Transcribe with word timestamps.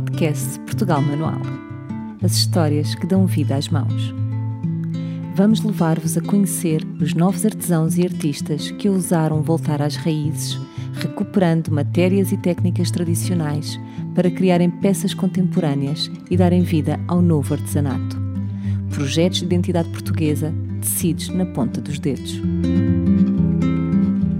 podcast 0.00 0.60
Portugal 0.60 1.00
Manual. 1.00 1.40
As 2.22 2.32
histórias 2.32 2.94
que 2.94 3.06
dão 3.06 3.24
vida 3.24 3.56
às 3.56 3.70
mãos. 3.70 4.14
Vamos 5.34 5.62
levar-vos 5.62 6.18
a 6.18 6.20
conhecer 6.20 6.86
os 7.00 7.14
novos 7.14 7.46
artesãos 7.46 7.96
e 7.96 8.02
artistas 8.02 8.70
que 8.72 8.90
ousaram 8.90 9.40
voltar 9.40 9.80
às 9.80 9.96
raízes, 9.96 10.60
recuperando 10.92 11.72
matérias 11.72 12.30
e 12.30 12.36
técnicas 12.36 12.90
tradicionais 12.90 13.80
para 14.14 14.30
criarem 14.30 14.68
peças 14.68 15.14
contemporâneas 15.14 16.10
e 16.30 16.36
darem 16.36 16.60
vida 16.60 17.00
ao 17.08 17.22
novo 17.22 17.54
artesanato. 17.54 18.18
Projetos 18.90 19.38
de 19.38 19.46
identidade 19.46 19.88
portuguesa 19.88 20.52
tecidos 20.82 21.30
na 21.30 21.46
ponta 21.46 21.80
dos 21.80 21.98
dedos. 21.98 22.38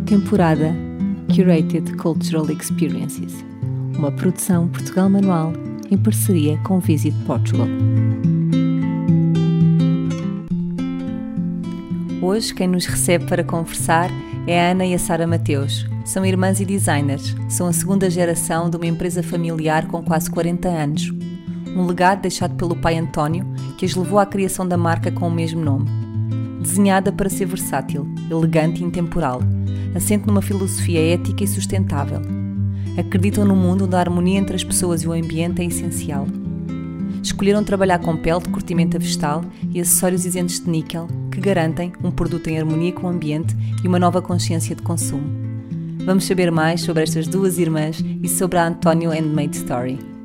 Temporada 0.04 0.74
Curated 1.34 1.96
Cultural 1.96 2.50
Experiences 2.50 3.55
uma 3.98 4.12
produção 4.12 4.68
Portugal 4.68 5.08
Manual 5.08 5.52
em 5.90 5.96
parceria 5.96 6.58
com 6.58 6.78
Visit 6.78 7.16
Portugal. 7.24 7.66
Hoje 12.20 12.54
quem 12.54 12.68
nos 12.68 12.86
recebe 12.86 13.26
para 13.26 13.44
conversar 13.44 14.10
é 14.46 14.60
a 14.60 14.70
Ana 14.72 14.84
e 14.84 14.94
a 14.94 14.98
Sara 14.98 15.26
Mateus. 15.26 15.86
São 16.04 16.24
irmãs 16.24 16.60
e 16.60 16.64
designers. 16.64 17.34
São 17.48 17.66
a 17.66 17.72
segunda 17.72 18.10
geração 18.10 18.68
de 18.68 18.76
uma 18.76 18.86
empresa 18.86 19.22
familiar 19.22 19.86
com 19.86 20.02
quase 20.02 20.30
40 20.30 20.68
anos. 20.68 21.12
Um 21.76 21.86
legado 21.86 22.22
deixado 22.22 22.54
pelo 22.56 22.76
pai 22.76 22.96
António 22.96 23.46
que 23.78 23.84
as 23.84 23.94
levou 23.94 24.18
à 24.18 24.26
criação 24.26 24.66
da 24.66 24.76
marca 24.76 25.10
com 25.10 25.28
o 25.28 25.30
mesmo 25.30 25.62
nome. 25.62 25.88
Desenhada 26.60 27.12
para 27.12 27.30
ser 27.30 27.46
versátil, 27.46 28.08
elegante 28.30 28.82
e 28.82 28.84
intemporal, 28.84 29.40
assente 29.94 30.26
numa 30.26 30.42
filosofia 30.42 31.14
ética 31.14 31.44
e 31.44 31.48
sustentável 31.48 32.35
acreditam 32.96 33.44
no 33.44 33.54
mundo 33.54 33.84
onde 33.84 33.94
a 33.94 34.00
harmonia 34.00 34.38
entre 34.38 34.56
as 34.56 34.64
pessoas 34.64 35.02
e 35.02 35.08
o 35.08 35.12
ambiente 35.12 35.62
é 35.62 35.64
essencial. 35.64 36.26
Escolheram 37.22 37.64
trabalhar 37.64 37.98
com 37.98 38.16
pele 38.16 38.40
de 38.40 38.48
curtimento 38.48 38.98
vegetal 38.98 39.44
e 39.70 39.80
acessórios 39.80 40.24
isentos 40.24 40.60
de 40.60 40.70
níquel 40.70 41.08
que 41.30 41.40
garantem 41.40 41.92
um 42.02 42.10
produto 42.10 42.48
em 42.48 42.58
harmonia 42.58 42.92
com 42.92 43.06
o 43.06 43.10
ambiente 43.10 43.54
e 43.82 43.88
uma 43.88 43.98
nova 43.98 44.22
consciência 44.22 44.74
de 44.74 44.82
consumo. 44.82 45.28
Vamos 46.04 46.24
saber 46.24 46.52
mais 46.52 46.82
sobre 46.82 47.02
estas 47.02 47.26
duas 47.26 47.58
irmãs 47.58 48.02
e 48.22 48.28
sobre 48.28 48.58
a 48.58 48.66
Antonio 48.68 49.10
Handmade 49.10 49.56
Story. 49.56 50.15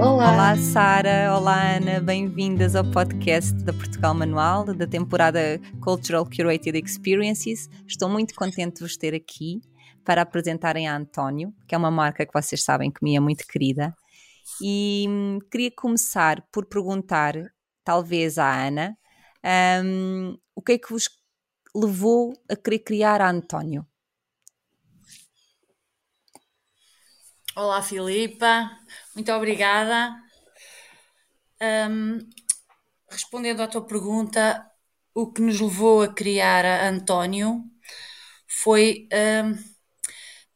Olá! 0.00 0.32
Olá, 0.32 0.56
Sara! 0.56 1.36
Olá, 1.36 1.76
Ana! 1.76 2.00
Bem-vindas 2.00 2.74
ao 2.74 2.82
podcast 2.90 3.52
da 3.64 3.70
Portugal 3.70 4.14
Manual, 4.14 4.64
da 4.64 4.86
temporada 4.86 5.60
Cultural 5.82 6.24
Curated 6.24 6.78
Experiences. 6.82 7.68
Estou 7.86 8.08
muito 8.08 8.34
contente 8.34 8.76
de 8.76 8.80
vos 8.80 8.96
ter 8.96 9.14
aqui 9.14 9.60
para 10.02 10.22
apresentarem 10.22 10.88
a 10.88 10.96
António, 10.96 11.54
que 11.68 11.74
é 11.74 11.78
uma 11.78 11.90
marca 11.90 12.24
que 12.24 12.32
vocês 12.32 12.64
sabem 12.64 12.90
que 12.90 13.04
me 13.04 13.14
é 13.14 13.20
muito 13.20 13.46
querida. 13.46 13.94
E 14.62 15.04
hum, 15.06 15.38
queria 15.50 15.70
começar 15.70 16.42
por 16.50 16.64
perguntar, 16.64 17.34
talvez 17.84 18.38
à 18.38 18.68
Ana, 18.68 18.96
um, 19.84 20.34
o 20.54 20.62
que 20.62 20.72
é 20.72 20.78
que 20.78 20.90
vos 20.90 21.10
levou 21.76 22.32
a 22.50 22.56
querer 22.56 22.78
criar 22.78 23.20
a 23.20 23.30
António? 23.30 23.86
Olá, 27.56 27.82
Filipa, 27.82 28.70
muito 29.12 29.32
obrigada. 29.32 30.14
Um, 31.60 32.18
respondendo 33.10 33.60
à 33.60 33.66
tua 33.66 33.84
pergunta, 33.84 34.64
o 35.12 35.32
que 35.32 35.42
nos 35.42 35.60
levou 35.60 36.02
a 36.02 36.14
criar 36.14 36.64
a 36.64 36.88
António 36.88 37.64
foi 38.46 39.08
um, 39.12 39.58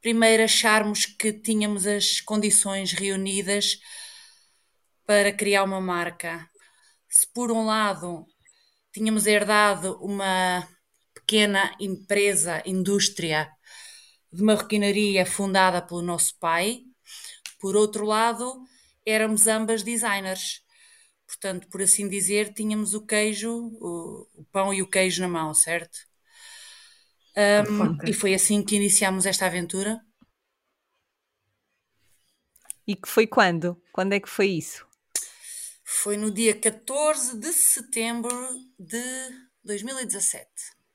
primeiro 0.01 0.45
acharmos 0.45 1.05
que 1.05 1.33
tínhamos 1.33 1.85
as 1.85 2.21
condições 2.21 2.93
reunidas 2.93 3.81
para 5.05 5.33
criar 5.33 5.65
uma 5.65 5.81
marca. 5.81 6.49
Se 7.09 7.27
por 7.27 7.51
um 7.51 7.65
lado 7.67 8.25
tínhamos 8.93 9.27
herdado 9.27 9.99
uma 10.01 10.67
pequena 11.13 11.75
empresa, 11.81 12.63
indústria 12.65 13.51
de 14.35 14.43
marroquinaria 14.43 15.25
fundada 15.25 15.81
pelo 15.81 16.03
nosso 16.03 16.37
pai, 16.39 16.83
por 17.61 17.77
outro 17.77 18.05
lado, 18.05 18.63
éramos 19.07 19.47
ambas 19.47 19.83
designers. 19.83 20.63
Portanto, 21.27 21.69
por 21.69 21.81
assim 21.81 22.09
dizer, 22.09 22.53
tínhamos 22.53 22.95
o 22.95 23.07
queijo, 23.07 23.51
o, 23.81 24.29
o 24.35 24.45
pão 24.53 24.75
e 24.75 24.83
o 24.83 24.89
queijo 24.89 25.23
na 25.23 25.29
mão, 25.29 25.55
certo? 25.55 25.97
Um, 27.37 28.09
e 28.09 28.13
foi 28.13 28.35
assim 28.35 28.63
que 28.63 28.77
iniciámos 28.77 29.25
esta 29.25 29.47
aventura. 29.47 30.01
E 32.87 32.95
que 32.95 33.09
foi 33.09 33.27
quando? 33.27 33.81
Quando 33.93 34.13
é 34.13 34.21
que 34.21 34.29
foi 34.29 34.49
isso? 34.49 34.87
Foi 35.85 36.17
no 36.17 36.31
dia 36.31 36.59
14 36.59 37.39
de 37.39 37.53
setembro 37.53 38.37
de 38.79 39.03
2017. 39.65 40.47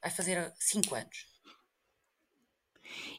Vai 0.01 0.11
fazer 0.11 0.53
5 0.59 0.93
anos. 0.93 1.28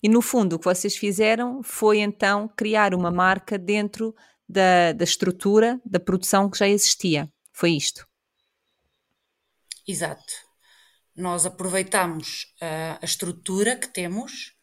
E 0.03 0.09
no 0.09 0.23
fundo, 0.23 0.55
o 0.57 0.59
que 0.59 0.65
vocês 0.65 0.97
fizeram 0.97 1.63
foi 1.63 1.99
então 1.99 2.49
criar 2.57 2.95
uma 2.95 3.11
marca 3.11 3.59
dentro 3.59 4.15
da, 4.49 4.93
da 4.93 5.05
estrutura 5.05 5.81
da 5.85 6.01
produção 6.01 6.51
que 6.51 6.59
já 6.59 6.69
existia. 6.69 7.31
Foi 7.53 7.71
isto. 7.71 8.07
Exato. 9.87 10.33
Nós 11.17 11.45
aproveitamos 11.45 12.55
a, 12.61 12.99
a 13.01 13.05
estrutura 13.05 13.77
que 13.77 13.89
temos, 13.89 14.55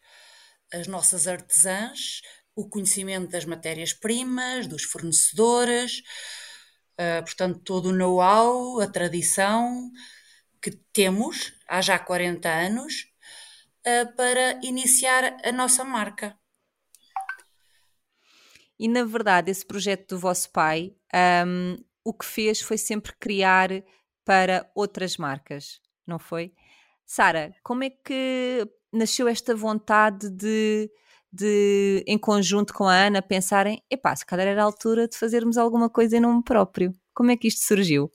as 0.73 0.87
nossas 0.87 1.27
artesãs, 1.27 2.21
o 2.55 2.67
conhecimento 2.67 3.29
das 3.29 3.45
matérias-primas, 3.45 4.67
dos 4.67 4.83
fornecedores, 4.83 6.01
uh, 6.99 7.23
portanto, 7.23 7.59
todo 7.59 7.89
o 7.89 7.93
know-how, 7.93 8.81
a 8.81 8.87
tradição 8.87 9.91
que 10.61 10.71
temos 10.91 11.53
há 11.67 11.81
já 11.81 11.99
40 11.99 12.49
anos 12.49 13.05
uh, 13.87 14.15
para 14.15 14.59
iniciar 14.63 15.37
a 15.43 15.51
nossa 15.51 15.83
marca. 15.83 16.37
E 18.79 18.87
na 18.87 19.03
verdade, 19.03 19.49
esse 19.49 19.65
projeto 19.65 20.09
do 20.09 20.19
vosso 20.19 20.51
pai, 20.51 20.95
um, 21.47 21.77
o 22.03 22.13
que 22.13 22.25
fez 22.25 22.61
foi 22.61 22.77
sempre 22.77 23.13
criar 23.19 23.69
para 24.23 24.69
outras 24.75 25.17
marcas, 25.17 25.81
não 26.05 26.19
foi? 26.19 26.53
Sara, 27.05 27.55
como 27.63 27.83
é 27.83 27.89
que 27.89 28.67
nasceu 28.93 29.27
esta 29.27 29.55
vontade 29.55 30.29
de, 30.29 30.91
de, 31.31 32.03
em 32.05 32.17
conjunto 32.17 32.73
com 32.73 32.83
a 32.83 32.93
Ana, 32.93 33.21
pensarem, 33.21 33.81
epá, 33.89 34.15
se 34.15 34.25
calhar 34.25 34.45
era 34.45 34.61
a 34.61 34.65
altura 34.65 35.07
de 35.07 35.17
fazermos 35.17 35.57
alguma 35.57 35.89
coisa 35.89 36.17
em 36.17 36.19
nome 36.19 36.43
próprio? 36.43 36.93
Como 37.13 37.31
é 37.31 37.37
que 37.37 37.47
isto 37.47 37.65
surgiu? 37.65 38.11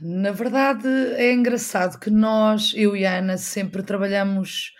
Na 0.00 0.30
verdade, 0.30 0.88
é 1.16 1.32
engraçado 1.32 1.98
que 1.98 2.10
nós, 2.10 2.72
eu 2.76 2.96
e 2.96 3.06
a 3.06 3.18
Ana, 3.18 3.38
sempre 3.38 3.82
trabalhamos 3.82 4.74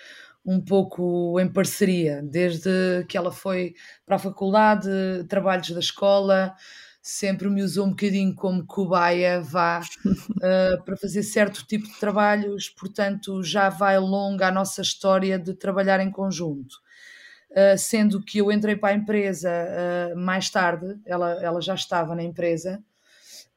um 0.44 0.60
pouco 0.60 1.41
em 1.41 1.49
parceria, 1.49 2.22
desde 2.22 3.04
que 3.09 3.16
ela 3.16 3.32
foi 3.32 3.75
para 4.04 4.16
a 4.16 4.19
faculdade, 4.19 4.88
trabalhos 5.28 5.71
da 5.71 5.81
escola, 5.81 6.54
sempre 7.03 7.49
me 7.49 7.62
usou 7.62 7.87
um 7.87 7.91
bocadinho 7.91 8.34
como 8.34 8.66
cobaia, 8.66 9.41
vá, 9.41 9.81
uh, 9.81 10.82
para 10.84 10.97
fazer 10.97 11.22
certo 11.22 11.66
tipo 11.66 11.87
de 11.87 11.98
trabalhos, 11.98 12.69
portanto 12.69 13.43
já 13.43 13.69
vai 13.69 13.98
longa 13.98 14.48
a 14.48 14.53
nossa 14.53 14.83
história 14.83 15.38
de 15.38 15.54
trabalhar 15.54 16.00
em 16.00 16.10
conjunto. 16.10 16.77
Uh, 17.50 17.78
sendo 17.78 18.22
que 18.22 18.38
eu 18.38 18.53
entrei 18.53 18.77
para 18.77 18.94
a 18.94 18.98
empresa 18.98 19.50
uh, 19.50 20.19
mais 20.19 20.50
tarde, 20.50 20.98
ela, 21.06 21.43
ela 21.43 21.60
já 21.60 21.75
estava 21.75 22.15
na 22.15 22.22
empresa, 22.22 22.83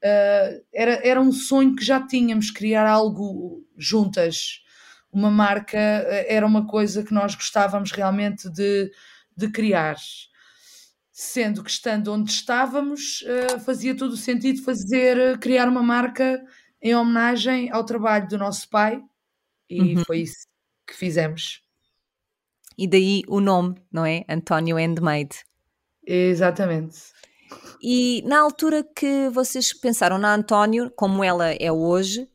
uh, 0.04 0.66
era, 0.74 1.08
era 1.08 1.22
um 1.22 1.32
sonho 1.32 1.76
que 1.76 1.84
já 1.84 2.06
tínhamos, 2.06 2.52
criar 2.52 2.88
algo 2.88 3.66
juntas. 3.78 4.64
Uma 5.12 5.32
marca 5.32 5.78
uh, 5.78 6.26
era 6.28 6.46
uma 6.46 6.68
coisa 6.68 7.03
que 7.03 7.14
nós 7.14 7.35
gostávamos 7.35 7.91
realmente 7.91 8.50
de, 8.50 8.91
de 9.35 9.50
criar. 9.50 9.97
Sendo 11.12 11.64
que 11.64 11.70
estando 11.70 12.14
onde 12.14 12.32
estávamos, 12.32 13.23
uh, 13.23 13.59
fazia 13.59 13.96
todo 13.96 14.14
o 14.14 14.18
sentido 14.18 14.64
fazer, 14.64 15.38
criar 15.40 15.68
uma 15.68 15.84
marca 15.84 16.41
em 16.82 16.96
homenagem 16.96 17.70
ao 17.72 17.84
trabalho 17.84 18.28
do 18.28 18.38
nosso 18.38 18.70
pai, 18.70 19.02
e 19.70 19.96
uhum. 19.96 20.06
foi 20.06 20.22
isso 20.22 20.47
que 20.88 20.96
fizemos. 20.96 21.62
E 22.78 22.88
daí 22.88 23.23
o 23.28 23.41
nome, 23.41 23.76
não 23.91 24.06
é? 24.06 24.23
António 24.29 24.78
Handmade. 24.78 25.44
Exatamente. 26.06 26.97
E 27.81 28.22
na 28.26 28.40
altura 28.40 28.84
que 28.84 29.29
vocês 29.29 29.73
pensaram 29.73 30.17
na 30.17 30.34
António, 30.34 30.91
como 30.96 31.23
ela 31.23 31.52
é 31.52 31.72
hoje, 31.72 32.29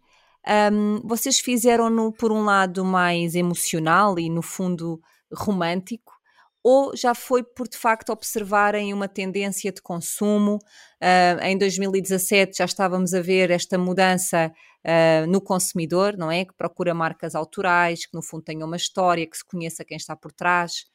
um, 0.72 1.00
vocês 1.04 1.38
fizeram-no 1.38 2.12
por 2.12 2.32
um 2.32 2.44
lado 2.44 2.84
mais 2.84 3.34
emocional 3.34 4.18
e 4.18 4.30
no 4.30 4.42
fundo 4.42 5.00
romântico, 5.32 6.12
ou 6.62 6.96
já 6.96 7.14
foi 7.14 7.42
por 7.42 7.68
de 7.68 7.76
facto 7.76 8.10
observarem 8.10 8.94
uma 8.94 9.06
tendência 9.06 9.70
de 9.70 9.82
consumo? 9.82 10.58
Uh, 11.02 11.42
em 11.42 11.58
2017 11.58 12.58
já 12.58 12.64
estávamos 12.64 13.12
a 13.12 13.20
ver 13.20 13.50
esta 13.50 13.76
mudança 13.76 14.50
uh, 14.84 15.26
no 15.26 15.42
consumidor, 15.42 16.16
não 16.16 16.30
é? 16.30 16.46
Que 16.46 16.54
procura 16.54 16.94
marcas 16.94 17.34
autorais, 17.34 18.06
que 18.06 18.14
no 18.14 18.22
fundo 18.22 18.44
tenham 18.44 18.66
uma 18.66 18.76
história, 18.76 19.26
que 19.26 19.36
se 19.36 19.44
conheça 19.44 19.84
quem 19.84 19.98
está 19.98 20.16
por 20.16 20.32
trás, 20.32 20.86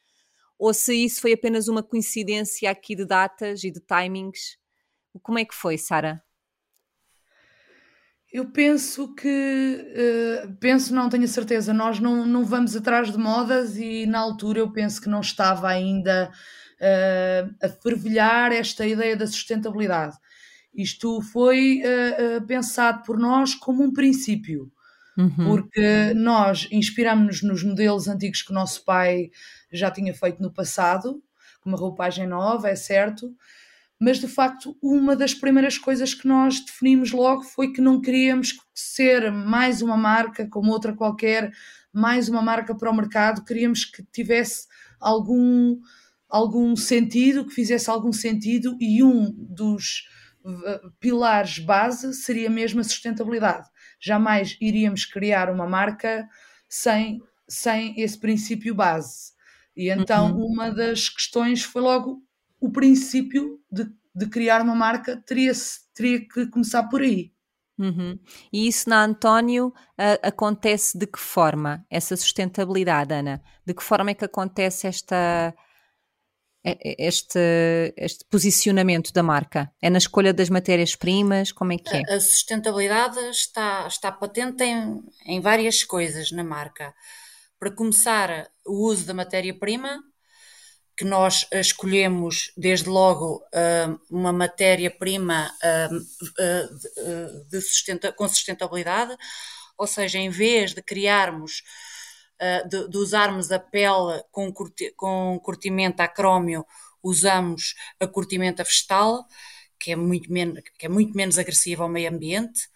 ou 0.60 0.74
se 0.74 0.94
isso 0.94 1.22
foi 1.22 1.32
apenas 1.32 1.68
uma 1.68 1.82
coincidência 1.82 2.70
aqui 2.70 2.94
de 2.94 3.06
datas 3.06 3.64
e 3.64 3.70
de 3.70 3.80
timings. 3.80 4.58
Como 5.22 5.38
é 5.38 5.44
que 5.44 5.54
foi, 5.54 5.78
Sara? 5.78 6.22
Eu 8.30 8.52
penso 8.52 9.14
que, 9.14 10.44
uh, 10.46 10.54
penso, 10.60 10.94
não 10.94 11.08
tenho 11.08 11.26
certeza, 11.26 11.72
nós 11.72 11.98
não, 11.98 12.26
não 12.26 12.44
vamos 12.44 12.76
atrás 12.76 13.10
de 13.10 13.16
modas 13.16 13.76
e 13.78 14.04
na 14.04 14.20
altura 14.20 14.60
eu 14.60 14.70
penso 14.70 15.00
que 15.00 15.08
não 15.08 15.20
estava 15.20 15.66
ainda 15.66 16.30
uh, 16.30 17.54
a 17.64 17.68
fervilhar 17.82 18.52
esta 18.52 18.86
ideia 18.86 19.16
da 19.16 19.26
sustentabilidade. 19.26 20.14
Isto 20.74 21.22
foi 21.22 21.80
uh, 21.82 22.46
pensado 22.46 23.02
por 23.02 23.18
nós 23.18 23.54
como 23.54 23.82
um 23.82 23.92
princípio, 23.92 24.70
uhum. 25.16 25.46
porque 25.46 26.12
nós 26.14 26.68
inspiramos-nos 26.70 27.42
nos 27.42 27.64
modelos 27.64 28.06
antigos 28.06 28.42
que 28.42 28.52
o 28.52 28.54
nosso 28.54 28.84
pai 28.84 29.30
já 29.70 29.90
tinha 29.90 30.14
feito 30.14 30.42
no 30.42 30.52
passado, 30.52 31.22
com 31.60 31.70
uma 31.70 31.78
roupagem 31.78 32.26
nova, 32.26 32.68
é 32.68 32.76
certo, 32.76 33.34
mas 33.98 34.18
de 34.18 34.26
facto 34.26 34.76
uma 34.82 35.14
das 35.14 35.34
primeiras 35.34 35.76
coisas 35.76 36.14
que 36.14 36.26
nós 36.26 36.60
definimos 36.60 37.12
logo 37.12 37.42
foi 37.42 37.72
que 37.72 37.80
não 37.80 38.00
queríamos 38.00 38.56
ser 38.74 39.30
mais 39.30 39.82
uma 39.82 39.96
marca 39.96 40.48
como 40.48 40.72
outra 40.72 40.94
qualquer, 40.94 41.52
mais 41.92 42.28
uma 42.28 42.40
marca 42.40 42.74
para 42.74 42.90
o 42.90 42.96
mercado, 42.96 43.44
queríamos 43.44 43.84
que 43.84 44.02
tivesse 44.04 44.66
algum 44.98 45.78
algum 46.30 46.76
sentido, 46.76 47.44
que 47.44 47.52
fizesse 47.52 47.90
algum 47.90 48.12
sentido 48.12 48.76
e 48.80 49.02
um 49.02 49.34
dos 49.36 50.04
eh, 50.46 50.80
pilares 51.00 51.58
base 51.58 52.14
seria 52.14 52.48
mesmo 52.48 52.80
a 52.80 52.84
sustentabilidade. 52.84 53.68
Jamais 53.98 54.56
iríamos 54.60 55.04
criar 55.04 55.50
uma 55.50 55.66
marca 55.66 56.28
sem, 56.68 57.20
sem 57.48 58.00
esse 58.00 58.18
princípio 58.18 58.74
base. 58.74 59.32
E 59.76 59.90
então 59.90 60.32
uhum. 60.32 60.46
uma 60.46 60.70
das 60.70 61.08
questões 61.08 61.62
foi 61.62 61.82
logo 61.82 62.22
o 62.60 62.70
princípio 62.70 63.58
de, 63.70 63.86
de 64.14 64.26
criar 64.28 64.60
uma 64.60 64.74
marca 64.74 65.16
teria, 65.16 65.52
teria 65.94 66.20
que 66.26 66.46
começar 66.46 66.84
por 66.84 67.00
aí. 67.00 67.32
Uhum. 67.78 68.18
E 68.52 68.68
isso 68.68 68.90
na 68.90 69.02
António 69.02 69.68
uh, 69.68 70.20
acontece 70.22 70.98
de 70.98 71.06
que 71.06 71.18
forma? 71.18 71.84
Essa 71.88 72.14
sustentabilidade, 72.14 73.14
Ana? 73.14 73.42
De 73.64 73.72
que 73.72 73.82
forma 73.82 74.10
é 74.10 74.14
que 74.14 74.24
acontece 74.26 74.86
esta, 74.86 75.54
este, 76.62 77.38
este 77.96 78.24
posicionamento 78.26 79.12
da 79.14 79.22
marca? 79.22 79.72
É 79.80 79.88
na 79.88 79.96
escolha 79.96 80.34
das 80.34 80.50
matérias-primas? 80.50 81.52
Como 81.52 81.72
é 81.72 81.78
que 81.78 81.96
é? 81.96 82.02
A 82.14 82.20
sustentabilidade 82.20 83.18
está, 83.30 83.86
está 83.86 84.12
patente 84.12 84.62
em, 84.62 85.02
em 85.24 85.40
várias 85.40 85.82
coisas 85.82 86.30
na 86.32 86.44
marca. 86.44 86.94
Para 87.60 87.70
começar, 87.70 88.50
o 88.64 88.86
uso 88.86 89.04
da 89.04 89.12
matéria-prima, 89.12 90.02
que 90.96 91.04
nós 91.04 91.46
escolhemos 91.52 92.52
desde 92.56 92.88
logo 92.88 93.44
uma 94.10 94.32
matéria-prima 94.32 95.54
de 97.50 97.60
sustenta, 97.60 98.12
com 98.12 98.26
sustentabilidade, 98.26 99.14
ou 99.76 99.86
seja, 99.86 100.18
em 100.18 100.30
vez 100.30 100.72
de 100.72 100.80
criarmos 100.80 101.62
de, 102.66 102.88
de, 102.88 102.96
usarmos 102.96 103.52
a 103.52 103.58
pele 103.58 104.24
com, 104.32 104.50
curti, 104.50 104.90
com 104.96 105.38
curtimento 105.42 106.00
a 106.00 106.08
crómio, 106.08 106.66
usamos 107.02 107.74
a 108.00 108.06
curtimento 108.06 108.64
vegetal, 108.64 109.26
que 109.78 109.92
é 109.92 109.96
muito 109.96 110.32
menos, 110.32 110.62
que 110.78 110.86
é 110.86 110.88
muito 110.88 111.14
menos 111.14 111.38
agressiva 111.38 111.82
ao 111.82 111.90
meio 111.90 112.10
ambiente. 112.10 112.70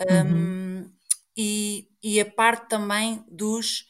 Uhum. 0.00 0.84
Um, 0.84 0.95
e, 1.36 1.88
e 2.02 2.20
a 2.20 2.24
parte 2.30 2.68
também 2.68 3.24
dos 3.28 3.86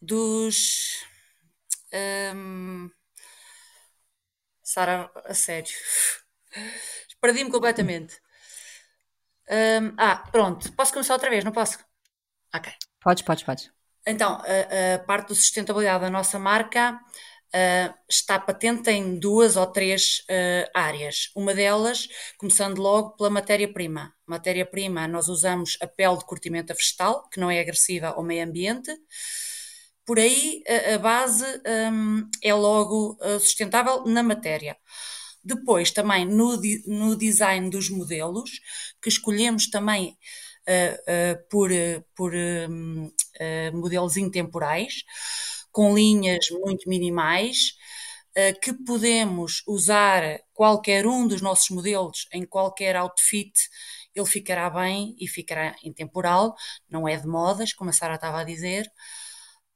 dos 0.00 1.04
um, 1.92 2.90
Sara, 4.62 5.10
a 5.24 5.34
sério. 5.34 5.72
Perdi-me 7.20 7.50
completamente. 7.50 8.20
Um, 9.50 9.94
ah, 9.96 10.16
pronto, 10.30 10.70
posso 10.74 10.92
começar 10.92 11.14
outra 11.14 11.30
vez, 11.30 11.42
não 11.42 11.52
posso? 11.52 11.78
Ok. 12.54 12.72
Podes, 13.00 13.22
podes, 13.22 13.44
podes. 13.44 13.70
Então, 14.06 14.42
a, 14.42 14.94
a 14.94 14.98
parte 15.00 15.30
da 15.30 15.34
sustentabilidade 15.34 16.04
da 16.04 16.10
nossa 16.10 16.38
marca 16.38 17.00
uh, 17.54 17.94
está 18.08 18.38
patente 18.38 18.90
em 18.90 19.18
duas 19.18 19.56
ou 19.56 19.66
três 19.66 20.20
uh, 20.20 20.70
áreas. 20.74 21.30
Uma 21.34 21.54
delas, 21.54 22.08
começando 22.36 22.78
logo 22.78 23.16
pela 23.16 23.30
matéria-prima. 23.30 24.12
Matéria-prima, 24.26 25.08
nós 25.08 25.28
usamos 25.28 25.76
a 25.80 25.86
pele 25.86 26.18
de 26.18 26.24
curtimento 26.24 26.74
vegetal, 26.74 27.28
que 27.28 27.40
não 27.40 27.50
é 27.50 27.60
agressiva 27.60 28.08
ao 28.08 28.22
meio 28.22 28.44
ambiente. 28.44 28.90
Por 30.04 30.18
aí, 30.18 30.62
a, 30.66 30.94
a 30.94 30.98
base 30.98 31.44
um, 31.92 32.28
é 32.42 32.54
logo 32.54 33.18
uh, 33.20 33.40
sustentável 33.40 34.04
na 34.04 34.22
matéria. 34.22 34.76
Depois, 35.42 35.90
também 35.90 36.26
no, 36.26 36.60
no 36.86 37.16
design 37.16 37.70
dos 37.70 37.88
modelos, 37.88 38.60
que 39.00 39.08
escolhemos 39.08 39.70
também 39.70 40.18
por, 41.48 41.70
por 42.14 42.34
um, 42.34 43.10
modelos 43.72 44.18
intemporais, 44.18 45.04
com 45.72 45.94
linhas 45.94 46.50
muito 46.50 46.88
minimais, 46.88 47.72
que 48.62 48.72
podemos 48.72 49.64
usar 49.66 50.40
qualquer 50.54 51.06
um 51.06 51.26
dos 51.26 51.40
nossos 51.40 51.70
modelos 51.70 52.28
em 52.32 52.46
qualquer 52.46 52.94
outfit, 52.94 53.52
ele 54.14 54.26
ficará 54.26 54.70
bem 54.70 55.16
e 55.18 55.26
ficará 55.26 55.74
intemporal, 55.82 56.54
não 56.88 57.08
é 57.08 57.16
de 57.16 57.26
modas, 57.26 57.72
como 57.72 57.90
a 57.90 57.92
Sara 57.92 58.14
estava 58.14 58.40
a 58.40 58.44
dizer. 58.44 58.90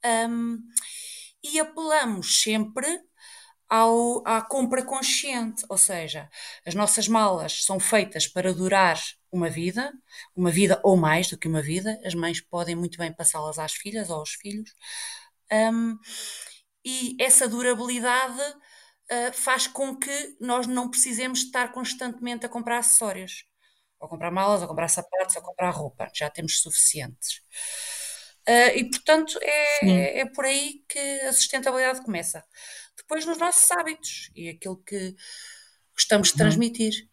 Um, 0.04 0.58
e 1.42 1.58
apelamos 1.58 2.40
sempre 2.42 2.86
ao, 3.68 4.22
à 4.26 4.42
compra 4.42 4.84
consciente, 4.84 5.64
ou 5.68 5.78
seja, 5.78 6.28
as 6.66 6.74
nossas 6.74 7.08
malas 7.08 7.64
são 7.64 7.80
feitas 7.80 8.26
para 8.26 8.52
durar 8.52 9.00
uma 9.30 9.48
vida, 9.48 9.92
uma 10.36 10.50
vida 10.50 10.80
ou 10.84 10.96
mais 10.96 11.28
do 11.30 11.38
que 11.38 11.48
uma 11.48 11.62
vida, 11.62 11.98
as 12.04 12.14
mães 12.14 12.40
podem 12.40 12.74
muito 12.76 12.98
bem 12.98 13.12
passá-las 13.12 13.58
às 13.58 13.72
filhas 13.72 14.10
ou 14.10 14.16
aos 14.16 14.32
filhos, 14.34 14.74
um, 15.52 15.98
e 16.84 17.16
essa 17.20 17.48
durabilidade 17.48 18.40
uh, 18.40 19.32
faz 19.32 19.66
com 19.66 19.96
que 19.96 20.36
nós 20.40 20.66
não 20.66 20.90
precisemos 20.90 21.40
estar 21.40 21.72
constantemente 21.72 22.46
a 22.46 22.48
comprar 22.48 22.78
acessórios, 22.78 23.44
ou 24.00 24.08
comprar 24.08 24.30
malas, 24.30 24.62
ou 24.62 24.68
comprar 24.68 24.88
sapatos, 24.88 25.36
ou 25.36 25.42
comprar 25.42 25.70
roupa, 25.70 26.10
já 26.14 26.28
temos 26.30 26.60
suficientes. 26.60 27.42
Uh, 28.48 28.76
e 28.76 28.90
portanto 28.90 29.38
é, 29.40 30.20
é 30.20 30.26
por 30.26 30.44
aí 30.44 30.82
que 30.88 30.98
a 30.98 31.32
sustentabilidade 31.32 32.02
começa 32.02 32.44
depois 32.96 33.24
nos 33.24 33.38
nossos 33.38 33.70
hábitos 33.70 34.32
e 34.34 34.48
aquilo 34.48 34.82
que 34.82 35.14
gostamos 35.92 36.28
de 36.28 36.34
uhum. 36.34 36.38
transmitir. 36.38 37.11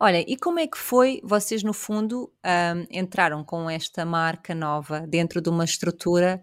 Olha, 0.00 0.24
e 0.28 0.36
como 0.36 0.60
é 0.60 0.66
que 0.66 0.78
foi? 0.78 1.20
Vocês, 1.24 1.64
no 1.64 1.72
fundo, 1.72 2.32
um, 2.44 2.86
entraram 2.88 3.42
com 3.44 3.68
esta 3.68 4.04
marca 4.04 4.54
nova 4.54 5.00
dentro 5.00 5.40
de 5.40 5.50
uma 5.50 5.64
estrutura 5.64 6.40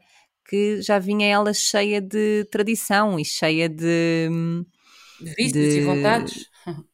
que 0.50 0.82
já 0.82 1.00
vinha 1.00 1.26
ela 1.26 1.54
cheia 1.54 2.02
de 2.02 2.46
tradição 2.52 3.18
e 3.18 3.24
cheia 3.24 3.70
de. 3.70 4.30
De 5.22 5.34
vícios 5.36 5.74
de... 5.74 5.80
e 5.80 5.86
vontades. 5.86 6.50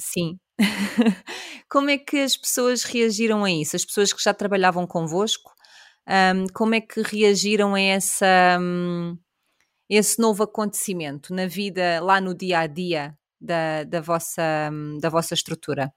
Sim. 0.00 0.38
como 1.68 1.90
é 1.90 1.98
que 1.98 2.20
as 2.20 2.38
pessoas 2.38 2.82
reagiram 2.82 3.44
a 3.44 3.50
isso? 3.50 3.76
As 3.76 3.84
pessoas 3.84 4.14
que 4.14 4.22
já 4.22 4.32
trabalhavam 4.32 4.86
convosco, 4.86 5.52
um, 6.08 6.46
como 6.54 6.74
é 6.74 6.80
que 6.80 7.02
reagiram 7.02 7.74
a 7.74 7.80
essa. 7.80 8.58
Um, 8.58 9.18
esse 9.90 10.18
novo 10.18 10.42
acontecimento 10.42 11.34
na 11.34 11.46
vida, 11.46 12.00
lá 12.00 12.20
no 12.20 12.34
dia 12.34 12.60
a 12.60 12.66
dia 12.66 13.16
da, 13.40 13.84
da, 13.84 14.00
vossa, 14.00 14.70
da 15.00 15.08
vossa 15.08 15.34
estrutura? 15.34 15.92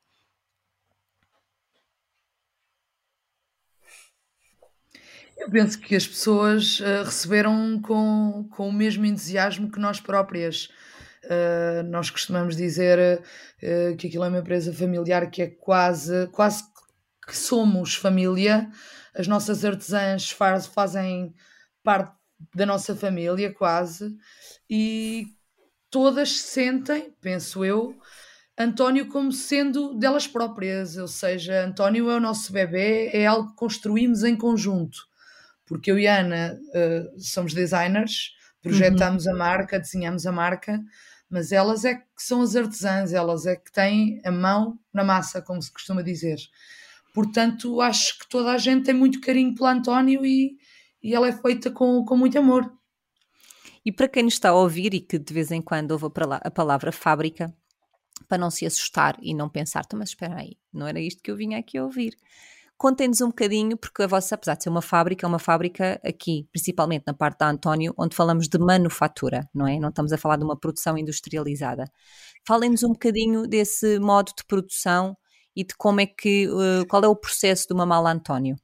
Eu 5.38 5.50
penso 5.50 5.80
que 5.80 5.96
as 5.96 6.06
pessoas 6.06 6.80
uh, 6.82 7.04
receberam 7.06 7.82
com, 7.82 8.48
com 8.52 8.68
o 8.68 8.74
mesmo 8.74 9.06
entusiasmo 9.06 9.72
que 9.72 9.80
nós 9.80 10.00
próprias. 10.00 10.70
Uh, 11.24 11.84
nós 11.90 12.10
costumamos 12.10 12.56
dizer 12.56 13.22
uh, 13.22 13.96
que 13.96 14.08
aquilo 14.08 14.26
é 14.26 14.28
uma 14.28 14.40
empresa 14.40 14.74
familiar 14.74 15.30
que 15.32 15.42
é 15.42 15.48
quase, 15.48 16.28
quase 16.28 16.64
que 17.26 17.36
somos 17.36 17.96
família. 17.96 18.70
As 19.16 19.28
nossas 19.28 19.64
artesãs 19.64 20.30
faz, 20.30 20.66
fazem 20.66 21.34
parte 21.84 22.14
da 22.54 22.66
nossa 22.66 22.96
família, 22.96 23.54
quase, 23.54 24.16
e 24.70 25.26
todas 25.90 26.42
sentem, 26.42 27.14
penso 27.22 27.64
eu, 27.66 27.96
António 28.58 29.08
como 29.08 29.32
sendo 29.32 29.94
delas 29.94 30.28
próprias, 30.28 30.98
ou 30.98 31.08
seja, 31.08 31.66
António 31.66 32.10
é 32.10 32.18
o 32.18 32.20
nosso 32.20 32.52
bebê, 32.52 33.10
é 33.14 33.26
algo 33.26 33.50
que 33.50 33.56
construímos 33.56 34.24
em 34.24 34.36
conjunto, 34.36 35.00
porque 35.66 35.90
eu 35.90 35.98
e 35.98 36.06
Ana 36.06 36.60
uh, 36.76 37.20
somos 37.22 37.54
designers, 37.54 38.34
projetamos 38.62 39.26
uhum. 39.26 39.34
a 39.34 39.36
marca, 39.36 39.80
desenhamos 39.80 40.26
a 40.26 40.32
marca, 40.32 40.80
mas 41.30 41.52
elas 41.52 41.86
é 41.86 41.96
que 41.96 42.04
são 42.18 42.42
as 42.42 42.56
artesãs, 42.56 43.14
elas 43.14 43.46
é 43.46 43.56
que 43.56 43.72
têm 43.72 44.20
a 44.26 44.32
mão 44.32 44.78
na 44.94 45.04
massa, 45.04 45.42
como 45.42 45.62
se 45.62 45.72
costuma 45.72 46.02
dizer. 46.02 46.38
Portanto, 47.14 47.82
acho 47.82 48.20
que 48.20 48.28
toda 48.28 48.52
a 48.52 48.58
gente 48.58 48.86
tem 48.86 48.94
muito 48.94 49.22
carinho 49.22 49.54
pelo 49.56 49.68
António 49.68 50.26
e, 50.26 50.58
e 51.02 51.14
ela 51.14 51.28
é 51.28 51.32
feita 51.32 51.72
com, 51.72 52.04
com 52.04 52.18
muito 52.18 52.38
amor. 52.38 52.72
E 53.90 53.92
para 53.92 54.08
quem 54.08 54.22
nos 54.22 54.36
está 54.36 54.50
a 54.50 54.54
ouvir 54.54 54.94
e 54.94 55.00
que 55.00 55.18
de 55.18 55.34
vez 55.34 55.50
em 55.50 55.64
quando 55.64 55.94
ouve 55.94 56.06
a 56.44 56.52
palavra 56.52 56.92
fábrica, 56.92 57.52
para 58.28 58.38
não 58.38 58.52
se 58.52 58.64
assustar 58.64 59.18
e 59.20 59.34
não 59.34 59.50
pensar, 59.50 59.82
então, 59.84 59.98
mas 59.98 60.10
espera 60.10 60.36
aí, 60.36 60.60
não 60.72 60.86
era 60.86 61.00
isto 61.00 61.24
que 61.24 61.32
eu 61.32 61.36
vinha 61.36 61.58
aqui 61.58 61.76
a 61.76 61.84
ouvir. 61.84 62.16
Contem-nos 62.78 63.20
um 63.22 63.30
bocadinho, 63.30 63.76
porque 63.76 64.04
a 64.04 64.08
vossa, 64.08 64.36
apesar 64.36 64.54
de 64.54 64.64
ser 64.66 64.70
uma 64.70 64.84
fábrica, 64.84 65.26
é 65.26 65.28
uma 65.28 65.40
fábrica 65.40 66.00
aqui, 66.06 66.48
principalmente 66.52 67.06
na 67.08 67.16
parte 67.16 67.40
da 67.40 67.50
António, 67.50 67.92
onde 67.98 68.16
falamos 68.16 68.48
de 68.48 68.60
manufatura, 68.60 69.50
não 69.52 69.66
é? 69.66 69.80
Não 69.80 69.90
estamos 69.90 70.14
a 70.14 70.20
falar 70.20 70.38
de 70.38 70.44
uma 70.44 70.56
produção 70.56 70.96
industrializada. 70.96 71.86
Falem-nos 72.46 72.84
um 72.84 72.90
bocadinho 72.90 73.48
desse 73.48 73.98
modo 73.98 74.32
de 74.38 74.46
produção 74.46 75.18
e 75.56 75.64
de 75.64 75.74
como 75.76 76.00
é 76.00 76.06
que, 76.06 76.48
uh, 76.48 76.86
qual 76.88 77.04
é 77.04 77.08
o 77.08 77.16
processo 77.16 77.66
de 77.68 77.74
uma 77.74 77.88
mala 77.88 78.12
António. 78.12 78.56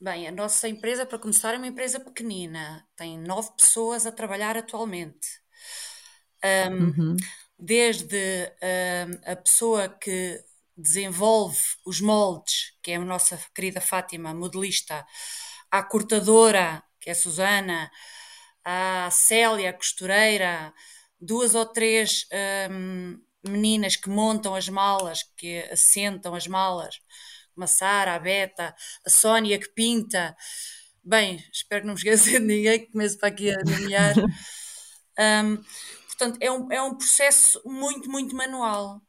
Bem, 0.00 0.28
a 0.28 0.32
nossa 0.32 0.68
empresa, 0.68 1.04
para 1.04 1.18
começar, 1.18 1.54
é 1.54 1.56
uma 1.56 1.66
empresa 1.66 1.98
pequenina, 1.98 2.86
tem 2.94 3.18
nove 3.18 3.50
pessoas 3.58 4.06
a 4.06 4.12
trabalhar 4.12 4.56
atualmente. 4.56 5.26
Um, 6.70 6.84
uhum. 6.84 7.16
Desde 7.58 8.16
um, 8.62 9.32
a 9.32 9.34
pessoa 9.34 9.88
que 9.88 10.40
desenvolve 10.76 11.58
os 11.84 12.00
moldes, 12.00 12.74
que 12.80 12.92
é 12.92 12.96
a 12.96 13.00
nossa 13.00 13.36
querida 13.52 13.80
Fátima, 13.80 14.32
modelista, 14.32 15.04
à 15.68 15.82
cortadora, 15.82 16.80
que 17.00 17.10
é 17.10 17.12
a 17.12 17.16
Susana, 17.16 17.90
à 18.64 19.08
Célia, 19.10 19.72
costureira, 19.72 20.72
duas 21.20 21.56
ou 21.56 21.66
três 21.66 22.24
um, 22.70 23.20
meninas 23.44 23.96
que 23.96 24.08
montam 24.08 24.54
as 24.54 24.68
malas, 24.68 25.24
que 25.36 25.58
assentam 25.72 26.36
as 26.36 26.46
malas, 26.46 27.00
uma 27.58 27.66
Sara, 27.66 28.14
a 28.14 28.18
Beta, 28.18 28.74
a 29.04 29.10
Sónia 29.10 29.58
que 29.58 29.68
pinta. 29.68 30.34
Bem, 31.04 31.42
espero 31.52 31.82
que 31.82 31.86
não 31.86 31.94
me 31.94 31.98
esqueça 31.98 32.30
de 32.30 32.38
ninguém 32.38 32.80
que 32.80 32.92
comece 32.92 33.18
para 33.18 33.28
aqui 33.28 33.50
a 33.50 33.58
nomear. 33.64 34.14
um, 35.18 35.56
portanto, 36.06 36.38
é 36.40 36.50
um, 36.50 36.72
é 36.72 36.82
um 36.82 36.94
processo 36.94 37.60
muito, 37.66 38.10
muito 38.10 38.34
manual. 38.34 39.02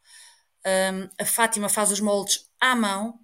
Um, 0.66 1.10
a 1.22 1.26
Fátima 1.26 1.70
faz 1.70 1.92
os 1.92 2.00
moldes 2.00 2.50
à 2.60 2.76
mão, 2.76 3.20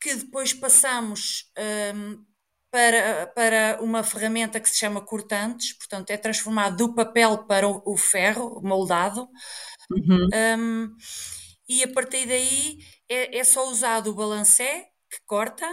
que 0.00 0.14
depois 0.14 0.52
passamos 0.52 1.50
um, 1.94 2.24
para, 2.70 3.26
para 3.28 3.78
uma 3.82 4.02
ferramenta 4.02 4.60
que 4.60 4.68
se 4.68 4.78
chama 4.78 5.00
cortantes, 5.00 5.72
portanto, 5.74 6.10
é 6.10 6.16
transformado 6.16 6.76
do 6.76 6.94
papel 6.94 7.44
para 7.44 7.68
o, 7.68 7.82
o 7.84 7.96
ferro 7.96 8.60
moldado. 8.62 9.28
Uhum. 9.90 10.28
Um, 10.58 10.96
e 11.68 11.82
a 11.84 11.92
partir 11.92 12.26
daí 12.26 12.78
é, 13.12 13.38
é 13.38 13.44
só 13.44 13.68
usado 13.68 14.10
o 14.10 14.14
balancé, 14.14 14.90
que 15.10 15.20
corta, 15.26 15.66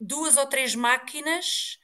duas 0.00 0.36
ou 0.36 0.46
três 0.46 0.74
máquinas 0.74 1.78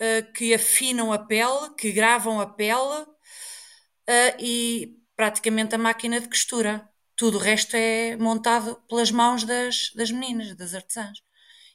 uh, 0.00 0.32
que 0.32 0.54
afinam 0.54 1.12
a 1.12 1.18
pele, 1.18 1.74
que 1.78 1.92
gravam 1.92 2.40
a 2.40 2.46
pele, 2.46 3.02
uh, 3.02 4.36
e 4.38 4.96
praticamente 5.16 5.74
a 5.74 5.78
máquina 5.78 6.20
de 6.20 6.28
costura. 6.28 6.88
Tudo 7.16 7.38
o 7.38 7.40
resto 7.40 7.76
é 7.76 8.16
montado 8.16 8.76
pelas 8.88 9.10
mãos 9.10 9.44
das, 9.44 9.92
das 9.94 10.10
meninas, 10.10 10.54
das 10.56 10.74
artesãs. 10.74 11.18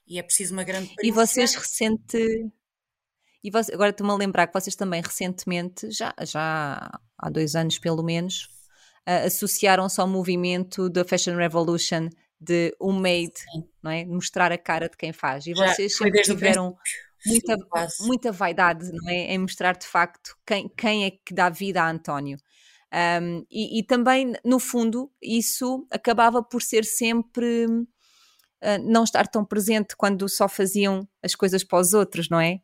E 0.06 0.20
é 0.20 0.24
preciso 0.24 0.54
uma 0.54 0.64
grande 0.64 0.94
E 1.02 1.12
vocês 1.12 1.54
recente. 1.54 2.52
E 3.42 3.50
você, 3.50 3.74
agora 3.74 3.92
estou-me 3.92 4.12
a 4.12 4.16
lembrar 4.16 4.48
que 4.48 4.54
vocês 4.54 4.76
também 4.76 5.02
recentemente, 5.02 5.90
já, 5.92 6.14
já 6.24 7.00
há 7.18 7.30
dois 7.30 7.56
anos 7.56 7.80
pelo 7.80 8.04
menos, 8.04 8.50
uh, 9.10 9.26
associaram-se 9.26 10.00
ao 10.00 10.08
movimento 10.08 10.88
da 10.88 11.04
Fashion 11.04 11.36
Revolution 11.36 12.10
de 12.40 12.74
homemade, 12.80 13.34
não 13.82 13.92
é? 13.92 14.06
Mostrar 14.06 14.52
a 14.52 14.58
cara 14.58 14.88
de 14.88 14.96
quem 14.96 15.12
faz. 15.12 15.48
E 15.48 15.54
vocês 15.54 15.94
Já, 15.94 16.06
sempre 16.06 16.22
tiveram 16.22 16.78
muita, 17.26 17.58
muita 18.02 18.32
vaidade, 18.32 18.90
não 18.94 19.10
é? 19.10 19.34
Em 19.34 19.38
mostrar 19.40 19.76
de 19.76 19.86
facto 19.86 20.38
quem, 20.46 20.70
quem 20.70 21.06
é 21.06 21.12
que 21.12 21.34
dá 21.34 21.50
vida 21.50 21.82
a 21.82 21.90
António. 21.90 22.38
Um, 23.22 23.46
e, 23.52 23.80
e, 23.80 23.84
também, 23.84 24.34
no 24.44 24.60
fundo, 24.60 25.12
isso 25.22 25.86
acabava 25.92 26.42
por 26.42 26.62
ser 26.62 26.84
sempre 26.84 27.66
uh, 27.66 28.84
não 28.84 29.04
estar 29.04 29.28
tão 29.28 29.46
presente 29.46 29.96
quando 29.96 30.28
só 30.28 30.48
faziam 30.48 31.08
as 31.22 31.36
coisas 31.36 31.64
para 31.64 31.80
os 31.80 31.94
outros, 31.94 32.30
não 32.30 32.40
é? 32.40 32.60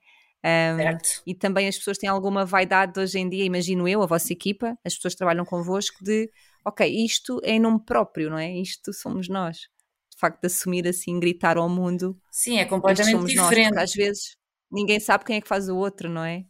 Um, 0.45 0.97
e 1.25 1.33
também 1.33 1.67
as 1.67 1.75
pessoas 1.75 1.97
têm 1.97 2.07
alguma 2.07 2.45
vaidade 2.45 2.99
hoje 2.99 3.17
em 3.17 3.27
dia, 3.27 3.43
imagino 3.43 3.87
eu, 3.87 4.03
a 4.03 4.05
vossa 4.05 4.31
equipa, 4.31 4.77
as 4.85 4.93
pessoas 4.93 5.15
que 5.15 5.17
trabalham 5.17 5.43
convosco, 5.43 6.03
de 6.03 6.29
ok, 6.63 6.87
isto 6.87 7.41
é 7.43 7.53
em 7.53 7.59
nome 7.59 7.83
próprio, 7.83 8.29
não 8.29 8.37
é? 8.37 8.51
Isto 8.51 8.93
somos 8.93 9.27
nós. 9.27 9.57
De 9.57 10.19
facto, 10.19 10.41
de 10.41 10.47
assumir 10.47 10.87
assim, 10.87 11.19
gritar 11.19 11.57
ao 11.57 11.67
mundo. 11.67 12.15
Sim, 12.31 12.59
é 12.59 12.65
completamente 12.65 13.25
diferente. 13.25 13.73
Nós, 13.73 13.83
às 13.83 13.93
vezes 13.93 14.37
ninguém 14.71 14.99
sabe 14.99 15.25
quem 15.25 15.37
é 15.37 15.41
que 15.41 15.47
faz 15.47 15.67
o 15.67 15.75
outro, 15.75 16.09
não 16.09 16.23
é? 16.23 16.45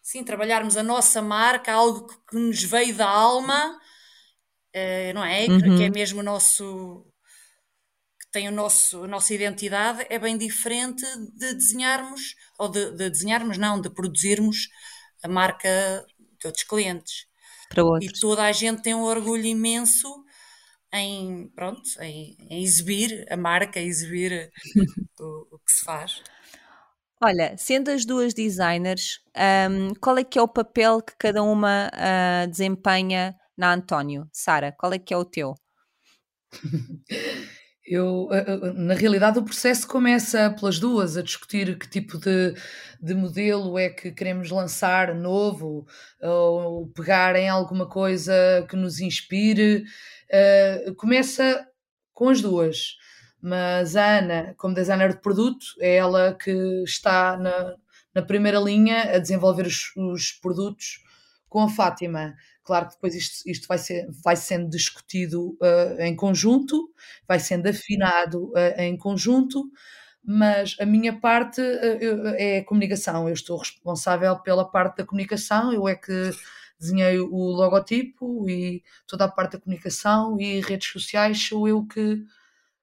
Sim, 0.00 0.24
trabalharmos 0.24 0.76
a 0.76 0.82
nossa 0.82 1.20
marca, 1.20 1.72
algo 1.72 2.06
que 2.30 2.36
nos 2.36 2.62
veio 2.62 2.96
da 2.96 3.06
alma, 3.06 3.78
uh, 4.74 5.14
não 5.14 5.22
é? 5.22 5.46
Uhum. 5.46 5.76
Que 5.76 5.84
é 5.84 5.90
mesmo 5.90 6.20
o 6.20 6.22
nosso 6.24 7.06
tem 8.38 8.46
o 8.46 8.52
nosso, 8.52 9.02
a 9.02 9.08
nossa 9.08 9.34
identidade 9.34 10.06
é 10.08 10.16
bem 10.16 10.38
diferente 10.38 11.04
de 11.36 11.54
desenharmos, 11.54 12.36
ou 12.56 12.68
de, 12.68 12.92
de 12.92 13.10
desenharmos, 13.10 13.58
não, 13.58 13.80
de 13.80 13.90
produzirmos 13.90 14.68
a 15.24 15.26
marca 15.26 16.06
de 16.40 16.46
outros 16.46 16.62
clientes. 16.62 17.26
Para 17.68 17.82
outros. 17.82 18.16
E 18.16 18.20
toda 18.20 18.44
a 18.44 18.52
gente 18.52 18.80
tem 18.80 18.94
um 18.94 19.02
orgulho 19.02 19.44
imenso 19.44 20.08
em, 20.92 21.48
pronto, 21.48 21.82
em, 22.00 22.36
em 22.48 22.62
exibir 22.62 23.26
a 23.28 23.36
marca, 23.36 23.80
exibir 23.80 24.52
o, 25.18 25.56
o, 25.56 25.58
que 25.58 25.72
se 25.72 25.84
faz. 25.84 26.22
Olha, 27.20 27.56
sendo 27.58 27.90
as 27.90 28.04
duas 28.04 28.32
designers, 28.32 29.18
um, 29.68 29.94
qual 30.00 30.16
é 30.16 30.22
que 30.22 30.38
é 30.38 30.42
o 30.42 30.46
papel 30.46 31.02
que 31.02 31.16
cada 31.18 31.42
uma 31.42 31.90
uh, 31.92 32.48
desempenha 32.48 33.34
na 33.56 33.74
António? 33.74 34.28
Sara, 34.32 34.70
qual 34.78 34.92
é 34.92 34.98
que 35.00 35.12
é 35.12 35.16
o 35.16 35.24
teu? 35.24 35.56
Eu, 37.90 38.28
na 38.74 38.92
realidade, 38.92 39.38
o 39.38 39.44
processo 39.44 39.88
começa 39.88 40.50
pelas 40.50 40.78
duas, 40.78 41.16
a 41.16 41.22
discutir 41.22 41.78
que 41.78 41.88
tipo 41.88 42.18
de, 42.18 42.54
de 43.00 43.14
modelo 43.14 43.78
é 43.78 43.88
que 43.88 44.12
queremos 44.12 44.50
lançar 44.50 45.14
novo, 45.14 45.86
ou 46.20 46.86
pegar 46.88 47.34
em 47.34 47.48
alguma 47.48 47.88
coisa 47.88 48.32
que 48.68 48.76
nos 48.76 49.00
inspire. 49.00 49.84
Uh, 50.30 50.94
começa 50.96 51.66
com 52.12 52.28
as 52.28 52.42
duas, 52.42 52.96
mas 53.40 53.96
a 53.96 54.18
Ana, 54.18 54.54
como 54.58 54.74
designer 54.74 55.14
de 55.14 55.22
produto, 55.22 55.64
é 55.80 55.96
ela 55.96 56.34
que 56.34 56.50
está 56.84 57.38
na, 57.38 57.74
na 58.14 58.22
primeira 58.22 58.58
linha 58.58 59.14
a 59.14 59.18
desenvolver 59.18 59.66
os, 59.66 59.92
os 59.96 60.32
produtos 60.32 61.07
com 61.48 61.60
a 61.62 61.68
Fátima. 61.68 62.34
Claro 62.62 62.88
que 62.88 62.94
depois 62.94 63.14
isto, 63.14 63.48
isto 63.48 63.66
vai, 63.66 63.78
ser, 63.78 64.06
vai 64.22 64.36
sendo 64.36 64.68
discutido 64.68 65.56
uh, 65.60 66.00
em 66.00 66.14
conjunto, 66.14 66.92
vai 67.26 67.40
sendo 67.40 67.68
afinado 67.68 68.50
uh, 68.52 68.80
em 68.80 68.96
conjunto, 68.96 69.70
mas 70.22 70.76
a 70.80 70.84
minha 70.84 71.18
parte 71.18 71.60
uh, 71.60 72.26
é 72.36 72.58
a 72.58 72.64
comunicação. 72.64 73.28
Eu 73.28 73.34
estou 73.34 73.56
responsável 73.58 74.38
pela 74.40 74.70
parte 74.70 74.98
da 74.98 75.06
comunicação, 75.06 75.72
eu 75.72 75.88
é 75.88 75.94
que 75.94 76.30
desenhei 76.78 77.18
o 77.18 77.36
logotipo 77.36 78.48
e 78.48 78.82
toda 79.06 79.24
a 79.24 79.28
parte 79.28 79.52
da 79.52 79.60
comunicação 79.60 80.40
e 80.40 80.60
redes 80.60 80.88
sociais 80.88 81.42
sou 81.48 81.66
eu 81.66 81.84
que, 81.86 82.24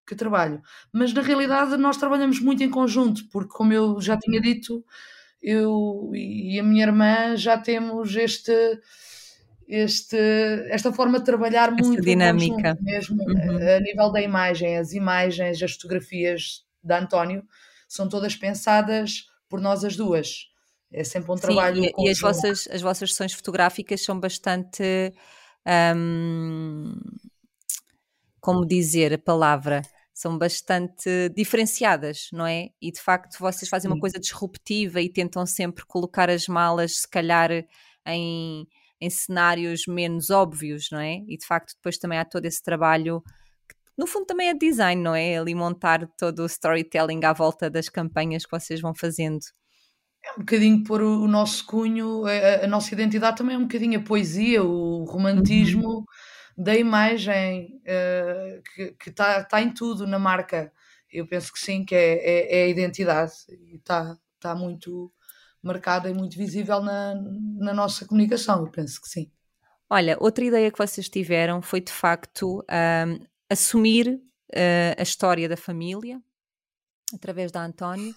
que 0.07 0.15
trabalho. 0.15 0.61
Mas 0.91 1.13
na 1.13 1.21
realidade 1.21 1.77
nós 1.77 1.97
trabalhamos 1.97 2.39
muito 2.39 2.63
em 2.63 2.69
conjunto, 2.69 3.27
porque 3.29 3.53
como 3.53 3.73
eu 3.73 4.01
já 4.01 4.17
tinha 4.17 4.41
dito, 4.41 4.83
eu 5.45 6.11
e 6.15 6.59
a 6.59 6.63
minha 6.63 6.83
irmã 6.83 7.37
já 7.37 7.55
temos 7.57 8.15
este 8.15 8.51
este, 9.67 10.17
esta 10.69 10.91
forma 10.91 11.19
de 11.19 11.25
trabalhar 11.25 11.73
Essa 11.73 11.87
muito 11.87 12.01
dinâmica 12.01 12.77
mesmo 12.81 13.23
uhum. 13.23 13.75
a 13.75 13.79
nível 13.79 14.11
da 14.11 14.21
imagem, 14.21 14.77
as 14.77 14.93
imagens, 14.93 15.61
as 15.61 15.73
fotografias 15.73 16.63
da 16.83 16.99
António 16.99 17.43
são 17.87 18.09
todas 18.09 18.35
pensadas 18.35 19.25
por 19.49 19.61
nós 19.61 19.83
as 19.83 19.95
duas. 19.95 20.49
É 20.91 21.03
sempre 21.03 21.31
um 21.31 21.35
trabalho. 21.35 21.83
Sim, 21.83 21.91
e, 21.97 22.07
e 22.07 22.09
as, 22.09 22.19
vossas, 22.19 22.67
as 22.71 22.81
vossas 22.81 23.11
sessões 23.11 23.33
fotográficas 23.33 24.01
são 24.01 24.19
bastante. 24.19 25.13
Hum, 25.95 26.95
como 28.39 28.65
dizer 28.65 29.13
a 29.13 29.17
palavra? 29.17 29.81
São 30.15 30.37
bastante 30.37 31.29
diferenciadas, 31.35 32.29
não 32.33 32.47
é? 32.47 32.69
E 32.81 32.91
de 32.91 32.99
facto 33.01 33.37
vocês 33.37 33.69
fazem 33.69 33.91
uma 33.91 33.99
coisa 33.99 34.17
disruptiva 34.17 34.99
e 34.99 35.11
tentam 35.11 35.45
sempre 35.45 35.85
colocar 35.85 36.29
as 36.29 36.47
malas, 36.47 37.01
se 37.01 37.07
calhar, 37.07 37.51
em 38.07 38.65
em 38.99 39.09
cenários 39.09 39.83
menos 39.87 40.29
óbvios, 40.29 40.87
não 40.91 40.99
é? 40.99 41.21
E 41.27 41.37
de 41.37 41.45
facto 41.45 41.75
depois 41.75 41.97
também 41.97 42.17
há 42.17 42.25
todo 42.25 42.45
esse 42.45 42.61
trabalho 42.63 43.21
que 43.67 43.75
no 43.97 44.07
fundo 44.07 44.25
também 44.25 44.49
é 44.49 44.53
design, 44.53 45.01
não 45.01 45.15
é? 45.15 45.37
Ali 45.37 45.53
montar 45.53 46.07
todo 46.17 46.39
o 46.39 46.45
storytelling 46.45 47.23
à 47.23 47.33
volta 47.33 47.69
das 47.69 47.89
campanhas 47.89 48.45
que 48.45 48.51
vocês 48.51 48.81
vão 48.81 48.93
fazendo. 48.95 49.39
É 50.23 50.31
um 50.33 50.39
bocadinho 50.39 50.83
pôr 50.83 51.01
o, 51.01 51.27
nosso 51.27 51.65
cunho, 51.67 52.25
a, 52.25 52.65
a, 52.65 52.67
nossa 52.67 52.93
identidade 52.93 53.37
também 53.37 53.55
é 53.55 53.59
um 53.59 53.63
bocadinho 53.63 53.99
a 53.99 54.03
poesia, 54.03 54.63
o 54.63 55.03
romantismo 55.03 55.87
uhum. 55.87 56.05
da 56.57 56.75
imagem 56.75 57.79
uh, 57.85 58.34
que 58.99 59.09
está 59.09 59.43
tá 59.43 59.61
em 59.61 59.73
tudo 59.73 60.05
na 60.05 60.19
marca. 60.19 60.71
Eu 61.11 61.27
penso 61.27 61.51
que 61.53 61.59
sim, 61.59 61.85
que 61.85 61.95
é, 61.95 62.13
é, 62.17 62.59
é 62.59 62.63
a 62.65 62.67
identidade 62.67 63.33
e 63.49 63.75
está 63.75 64.17
tá 64.39 64.55
muito 64.55 65.11
marcada 65.61 66.09
e 66.09 66.13
muito 66.13 66.37
visível 66.37 66.79
na, 66.81 67.15
na 67.57 67.73
nossa 67.73 68.05
comunicação, 68.05 68.61
eu 68.63 68.71
penso 68.71 69.01
que 69.01 69.09
sim. 69.09 69.31
Olha, 69.89 70.17
outra 70.19 70.45
ideia 70.45 70.71
que 70.71 70.77
vocês 70.77 71.09
tiveram 71.09 71.61
foi 71.61 71.81
de 71.81 71.91
facto 71.91 72.59
um, 72.59 73.25
assumir 73.49 74.07
uh, 74.09 74.95
a 74.97 75.01
história 75.01 75.49
da 75.49 75.57
família 75.57 76.21
através 77.13 77.51
da 77.51 77.63
António, 77.63 78.15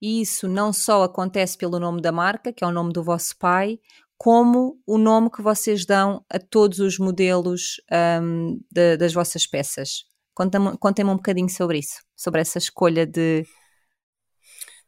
e 0.00 0.20
isso 0.20 0.46
não 0.46 0.72
só 0.72 1.02
acontece 1.02 1.58
pelo 1.58 1.78
nome 1.78 2.00
da 2.00 2.12
marca, 2.12 2.52
que 2.52 2.62
é 2.62 2.66
o 2.66 2.72
nome 2.72 2.92
do 2.92 3.02
vosso 3.02 3.36
pai, 3.36 3.80
como 4.18 4.78
o 4.86 4.98
nome 4.98 5.30
que 5.30 5.40
vocês 5.40 5.86
dão 5.86 6.24
a 6.28 6.38
todos 6.38 6.80
os 6.80 6.98
modelos 6.98 7.80
um, 8.22 8.60
de, 8.70 8.96
das 8.96 9.14
vossas 9.14 9.46
peças. 9.46 10.04
Contem-me 10.34 11.10
um 11.10 11.16
bocadinho 11.16 11.48
sobre 11.48 11.78
isso, 11.78 12.02
sobre 12.14 12.40
essa 12.40 12.58
escolha 12.58 13.06
de. 13.06 13.46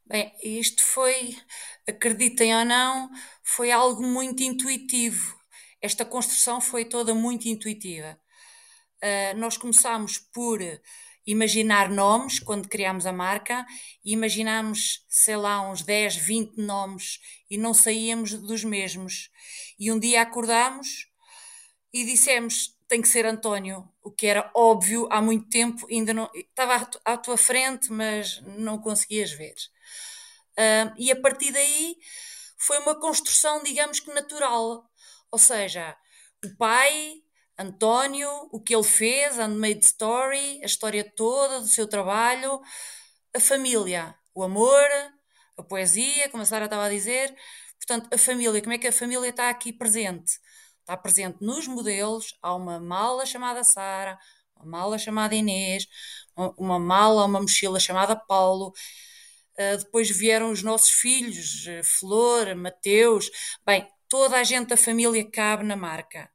Bem, 0.05 0.33
isto 0.43 0.83
foi, 0.83 1.37
acreditem 1.89 2.55
ou 2.57 2.65
não, 2.65 3.09
foi 3.43 3.71
algo 3.71 4.03
muito 4.03 4.43
intuitivo 4.43 5.41
esta 5.81 6.05
construção 6.05 6.61
foi 6.61 6.85
toda 6.85 7.15
muito 7.15 7.49
intuitiva. 7.49 8.19
Uh, 9.03 9.39
nós 9.39 9.57
começámos 9.57 10.19
por 10.19 10.61
imaginar 11.31 11.89
nomes 11.89 12.39
quando 12.39 12.69
criámos 12.69 13.07
a 13.07 13.13
marca 13.13 13.67
imaginámos, 14.05 15.05
sei 15.09 15.37
lá, 15.37 15.61
uns 15.71 15.83
10, 15.83 16.17
20 16.17 16.57
nomes 16.57 17.21
e 17.51 17.57
não 17.57 17.73
saíamos 17.73 18.33
dos 18.35 18.65
mesmos. 18.65 19.31
E 19.79 19.93
um 19.93 19.99
dia 19.99 20.23
acordámos 20.23 21.09
e 21.93 22.05
dissemos 22.05 22.79
tem 22.89 23.01
que 23.01 23.09
ser 23.09 23.25
António, 23.25 23.89
o 24.03 24.11
que 24.11 24.27
era 24.27 24.51
óbvio 24.53 25.07
há 25.13 25.23
muito 25.23 25.49
tempo, 25.49 25.87
ainda 25.89 26.13
não 26.13 26.29
estava 26.35 26.91
à 27.05 27.17
tua 27.17 27.37
frente, 27.37 27.93
mas 27.93 28.43
não 28.59 28.79
conseguias 28.79 29.31
ver. 29.31 29.55
Uh, 30.59 30.93
e 30.99 31.13
a 31.13 31.21
partir 31.21 31.53
daí 31.53 31.97
foi 32.59 32.79
uma 32.81 32.99
construção, 32.99 33.63
digamos 33.63 34.01
que 34.01 34.13
natural. 34.13 34.91
Ou 35.31 35.39
seja, 35.39 35.97
o 36.45 36.57
pai, 36.57 37.23
António, 37.61 38.31
o 38.51 38.59
que 38.59 38.75
ele 38.75 38.83
fez, 38.83 39.37
Handmade 39.37 39.85
Story, 39.85 40.61
a 40.63 40.67
história 40.67 41.05
toda 41.15 41.61
do 41.61 41.69
seu 41.69 41.87
trabalho, 41.87 42.59
a 43.37 43.39
família, 43.39 44.15
o 44.35 44.43
amor, 44.43 44.89
a 45.59 45.63
poesia, 45.63 46.31
como 46.31 46.43
a 46.43 46.47
Sara 46.47 46.65
estava 46.65 46.87
a 46.87 46.89
dizer. 46.89 47.37
Portanto, 47.77 48.09
a 48.15 48.17
família, 48.17 48.63
como 48.63 48.73
é 48.73 48.79
que 48.79 48.89
a 48.89 48.93
família 48.93 49.29
está 49.29 49.51
aqui 49.51 49.75
presente? 49.75 50.41
Está 50.81 50.97
presente 50.97 51.37
nos 51.43 51.69
modelos, 51.69 52.35
há 52.41 52.55
uma 52.55 52.81
mala 52.81 53.27
chamada 53.27 53.63
Sara, 53.63 54.19
uma 54.57 54.79
mala 54.79 54.99
chamada 54.99 55.35
Inês, 55.35 55.87
uma 56.57 56.79
mala, 56.79 57.27
uma 57.27 57.43
mochila 57.43 57.79
chamada 57.79 58.17
Paulo. 58.17 58.73
Uh, 59.59 59.77
depois 59.77 60.09
vieram 60.11 60.51
os 60.51 60.63
nossos 60.63 60.93
filhos, 60.93 61.67
Flor, 61.99 62.55
Mateus. 62.55 63.31
Bem, 63.67 63.87
toda 64.09 64.39
a 64.39 64.45
gente 64.45 64.69
da 64.69 64.79
família 64.79 65.31
cabe 65.31 65.63
na 65.65 65.77
marca. 65.77 66.31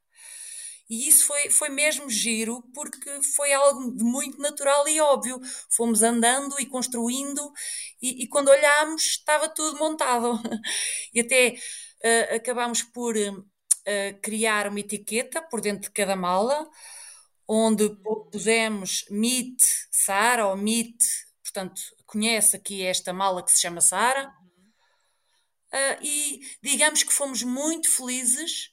E 0.88 1.08
isso 1.08 1.26
foi, 1.26 1.50
foi 1.50 1.68
mesmo 1.68 2.08
giro, 2.08 2.62
porque 2.74 3.22
foi 3.34 3.52
algo 3.52 3.92
de 3.96 4.04
muito 4.04 4.38
natural 4.40 4.86
e 4.88 5.00
óbvio. 5.00 5.40
Fomos 5.70 6.02
andando 6.02 6.58
e 6.60 6.66
construindo, 6.66 7.52
e, 8.00 8.24
e 8.24 8.28
quando 8.28 8.48
olhámos, 8.48 9.02
estava 9.02 9.48
tudo 9.48 9.78
montado. 9.78 10.40
E 11.14 11.20
até 11.20 11.56
uh, 12.04 12.36
acabámos 12.36 12.82
por 12.82 13.16
uh, 13.16 14.20
criar 14.22 14.68
uma 14.68 14.80
etiqueta 14.80 15.40
por 15.42 15.60
dentro 15.60 15.88
de 15.88 15.90
cada 15.90 16.14
mala, 16.14 16.68
onde 17.48 17.88
pusemos 18.30 19.04
Meet 19.10 19.60
Sara 19.90 20.46
ou 20.46 20.56
Meet, 20.56 20.98
portanto, 21.42 21.80
conhece 22.06 22.56
aqui 22.56 22.84
esta 22.84 23.12
mala 23.12 23.42
que 23.42 23.50
se 23.50 23.60
chama 23.60 23.80
Sara 23.80 24.28
uh, 25.72 26.02
e 26.02 26.40
digamos 26.62 27.02
que 27.02 27.12
fomos 27.12 27.42
muito 27.42 27.90
felizes 27.90 28.70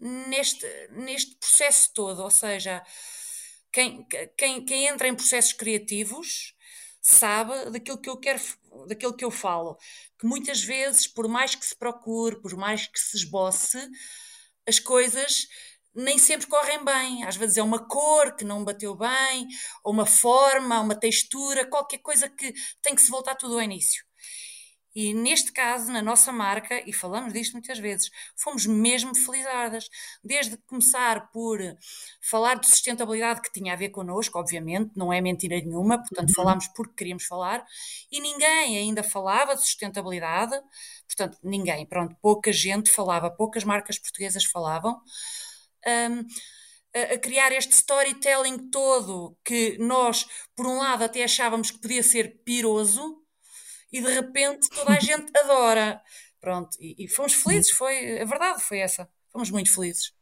neste, 0.00 0.66
neste 0.92 1.36
processo 1.36 1.92
todo. 1.92 2.22
Ou 2.22 2.30
seja, 2.30 2.82
quem, 3.72 4.06
quem, 4.36 4.64
quem 4.64 4.86
entra 4.86 5.08
em 5.08 5.14
processos 5.14 5.52
criativos 5.52 6.54
sabe 7.00 7.70
daquilo 7.70 8.00
que 8.00 8.10
eu 8.10 8.16
quero, 8.18 8.40
daquilo 8.86 9.16
que 9.16 9.24
eu 9.24 9.30
falo, 9.30 9.76
que 10.18 10.26
muitas 10.26 10.62
vezes, 10.62 11.06
por 11.06 11.28
mais 11.28 11.54
que 11.54 11.64
se 11.64 11.76
procure, 11.76 12.40
por 12.40 12.56
mais 12.56 12.86
que 12.86 12.98
se 12.98 13.16
esboce, 13.16 13.78
as 14.66 14.78
coisas 14.78 15.48
nem 15.94 16.18
sempre 16.18 16.46
correm 16.46 16.84
bem. 16.84 17.24
Às 17.24 17.36
vezes 17.36 17.56
é 17.56 17.62
uma 17.62 17.86
cor 17.86 18.36
que 18.36 18.44
não 18.44 18.64
bateu 18.64 18.94
bem, 18.94 19.48
ou 19.82 19.92
uma 19.92 20.06
forma, 20.06 20.80
uma 20.80 20.94
textura, 20.94 21.66
qualquer 21.68 21.98
coisa 21.98 22.28
que 22.28 22.52
tem 22.82 22.94
que 22.94 23.02
se 23.02 23.10
voltar 23.10 23.34
tudo 23.34 23.54
ao 23.54 23.62
início. 23.62 24.07
E 25.00 25.14
neste 25.14 25.52
caso, 25.52 25.92
na 25.92 26.02
nossa 26.02 26.32
marca, 26.32 26.82
e 26.84 26.92
falamos 26.92 27.32
disto 27.32 27.52
muitas 27.52 27.78
vezes, 27.78 28.10
fomos 28.34 28.66
mesmo 28.66 29.14
felizardas. 29.14 29.88
Desde 30.24 30.56
começar 30.66 31.30
por 31.30 31.60
falar 32.20 32.56
de 32.56 32.66
sustentabilidade, 32.66 33.40
que 33.40 33.52
tinha 33.52 33.74
a 33.74 33.76
ver 33.76 33.90
connosco, 33.90 34.36
obviamente, 34.40 34.90
não 34.96 35.12
é 35.12 35.20
mentira 35.20 35.56
nenhuma, 35.60 35.98
portanto, 35.98 36.30
uhum. 36.30 36.34
falámos 36.34 36.66
porque 36.74 36.94
queríamos 36.96 37.26
falar, 37.26 37.64
e 38.10 38.20
ninguém 38.20 38.76
ainda 38.76 39.04
falava 39.04 39.54
de 39.54 39.60
sustentabilidade, 39.60 40.60
portanto, 41.06 41.38
ninguém, 41.44 41.86
pronto, 41.86 42.16
pouca 42.20 42.50
gente 42.50 42.90
falava, 42.90 43.30
poucas 43.30 43.62
marcas 43.62 44.00
portuguesas 44.00 44.44
falavam. 44.46 45.00
Um, 45.86 46.26
a 47.14 47.18
criar 47.18 47.52
este 47.52 47.72
storytelling 47.72 48.68
todo 48.68 49.36
que 49.44 49.78
nós, 49.78 50.26
por 50.56 50.66
um 50.66 50.78
lado, 50.78 51.04
até 51.04 51.22
achávamos 51.22 51.70
que 51.70 51.78
podia 51.78 52.02
ser 52.02 52.42
piroso, 52.44 53.22
e 53.92 54.00
de 54.00 54.12
repente 54.12 54.68
toda 54.70 54.92
a 54.92 55.00
gente 55.00 55.30
adora. 55.38 56.00
Pronto, 56.40 56.76
e, 56.80 57.04
e 57.04 57.08
fomos 57.08 57.34
felizes, 57.34 57.70
foi, 57.70 58.20
a 58.20 58.24
verdade 58.24 58.62
foi 58.62 58.78
essa, 58.78 59.08
fomos 59.32 59.50
muito 59.50 59.72
felizes. 59.72 60.12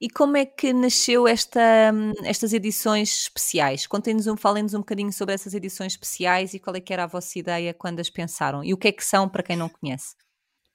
E 0.00 0.08
como 0.08 0.34
é 0.38 0.46
que 0.46 0.72
nasceu 0.72 1.28
esta, 1.28 1.92
estas 2.24 2.54
edições 2.54 3.24
especiais? 3.24 3.86
Contem-nos 3.86 4.26
um, 4.26 4.34
falem-nos 4.34 4.72
um 4.72 4.78
bocadinho 4.78 5.12
sobre 5.12 5.34
essas 5.34 5.52
edições 5.52 5.92
especiais 5.92 6.54
e 6.54 6.58
qual 6.58 6.74
é 6.74 6.80
que 6.80 6.90
era 6.90 7.04
a 7.04 7.06
vossa 7.06 7.38
ideia 7.38 7.74
quando 7.74 8.00
as 8.00 8.08
pensaram? 8.08 8.64
E 8.64 8.72
o 8.72 8.78
que 8.78 8.88
é 8.88 8.92
que 8.92 9.04
são 9.04 9.28
para 9.28 9.42
quem 9.42 9.56
não 9.56 9.68
conhece? 9.68 10.14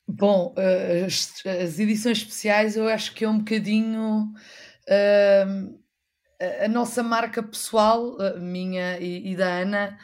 Bom, 0.08 0.54
eh, 0.56 1.06
as, 1.08 1.44
as 1.44 1.80
edições 1.80 2.20
especiais 2.20 2.78
eu 2.78 2.88
acho 2.88 3.16
que 3.16 3.26
é 3.26 3.30
um 3.30 3.40
bocadinho 3.40 4.32
uh, 4.88 5.80
a 6.64 6.68
nossa 6.68 7.02
marca 7.02 7.42
pessoal, 7.42 8.16
minha 8.40 9.00
e, 9.00 9.32
e 9.32 9.36
da 9.36 9.48
Ana, 9.48 9.98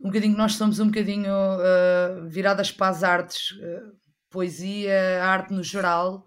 um 0.00 0.08
bocadinho 0.08 0.36
nós 0.36 0.54
somos 0.54 0.78
um 0.78 0.86
bocadinho 0.86 1.32
uh, 1.32 2.28
viradas 2.28 2.70
para 2.70 2.88
as 2.88 3.02
artes, 3.02 3.52
uh, 3.52 3.96
poesia, 4.30 5.22
arte 5.22 5.52
no 5.52 5.62
geral, 5.62 6.24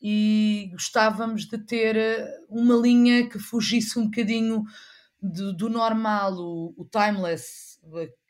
e 0.00 0.70
gostávamos 0.72 1.46
de 1.46 1.58
ter 1.58 2.26
uma 2.48 2.76
linha 2.76 3.28
que 3.28 3.38
fugisse 3.38 3.98
um 3.98 4.04
bocadinho 4.04 4.64
do, 5.20 5.52
do 5.52 5.68
normal, 5.68 6.34
o, 6.34 6.74
o, 6.76 6.84
timeless, 6.84 7.78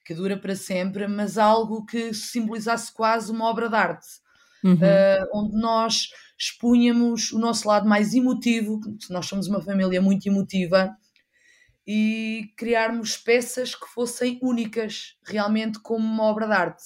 que 0.04 0.14
dura 0.14 0.38
para 0.38 0.56
sempre, 0.56 1.06
mas 1.06 1.36
algo 1.36 1.84
que 1.84 2.14
simbolizasse 2.14 2.92
quase 2.92 3.30
uma 3.30 3.44
obra 3.44 3.68
de 3.68 3.74
arte, 3.74 4.06
uhum. 4.64 4.74
uh, 4.74 5.28
onde 5.34 5.56
nós 5.60 6.08
expunhamos 6.38 7.32
o 7.32 7.38
nosso 7.38 7.66
lado 7.66 7.86
mais 7.86 8.14
emotivo, 8.14 8.80
nós 9.10 9.26
somos 9.26 9.48
uma 9.48 9.60
família 9.60 10.00
muito 10.00 10.26
emotiva, 10.26 10.96
e 11.90 12.52
criarmos 12.54 13.16
peças 13.16 13.74
que 13.74 13.88
fossem 13.88 14.38
únicas, 14.42 15.16
realmente 15.24 15.80
como 15.80 16.06
uma 16.06 16.24
obra 16.24 16.46
de 16.46 16.52
arte. 16.52 16.84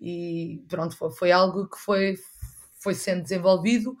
E 0.00 0.64
pronto, 0.70 0.96
foi, 0.96 1.10
foi 1.10 1.30
algo 1.30 1.68
que 1.68 1.76
foi, 1.76 2.16
foi 2.80 2.94
sendo 2.94 3.22
desenvolvido 3.22 3.94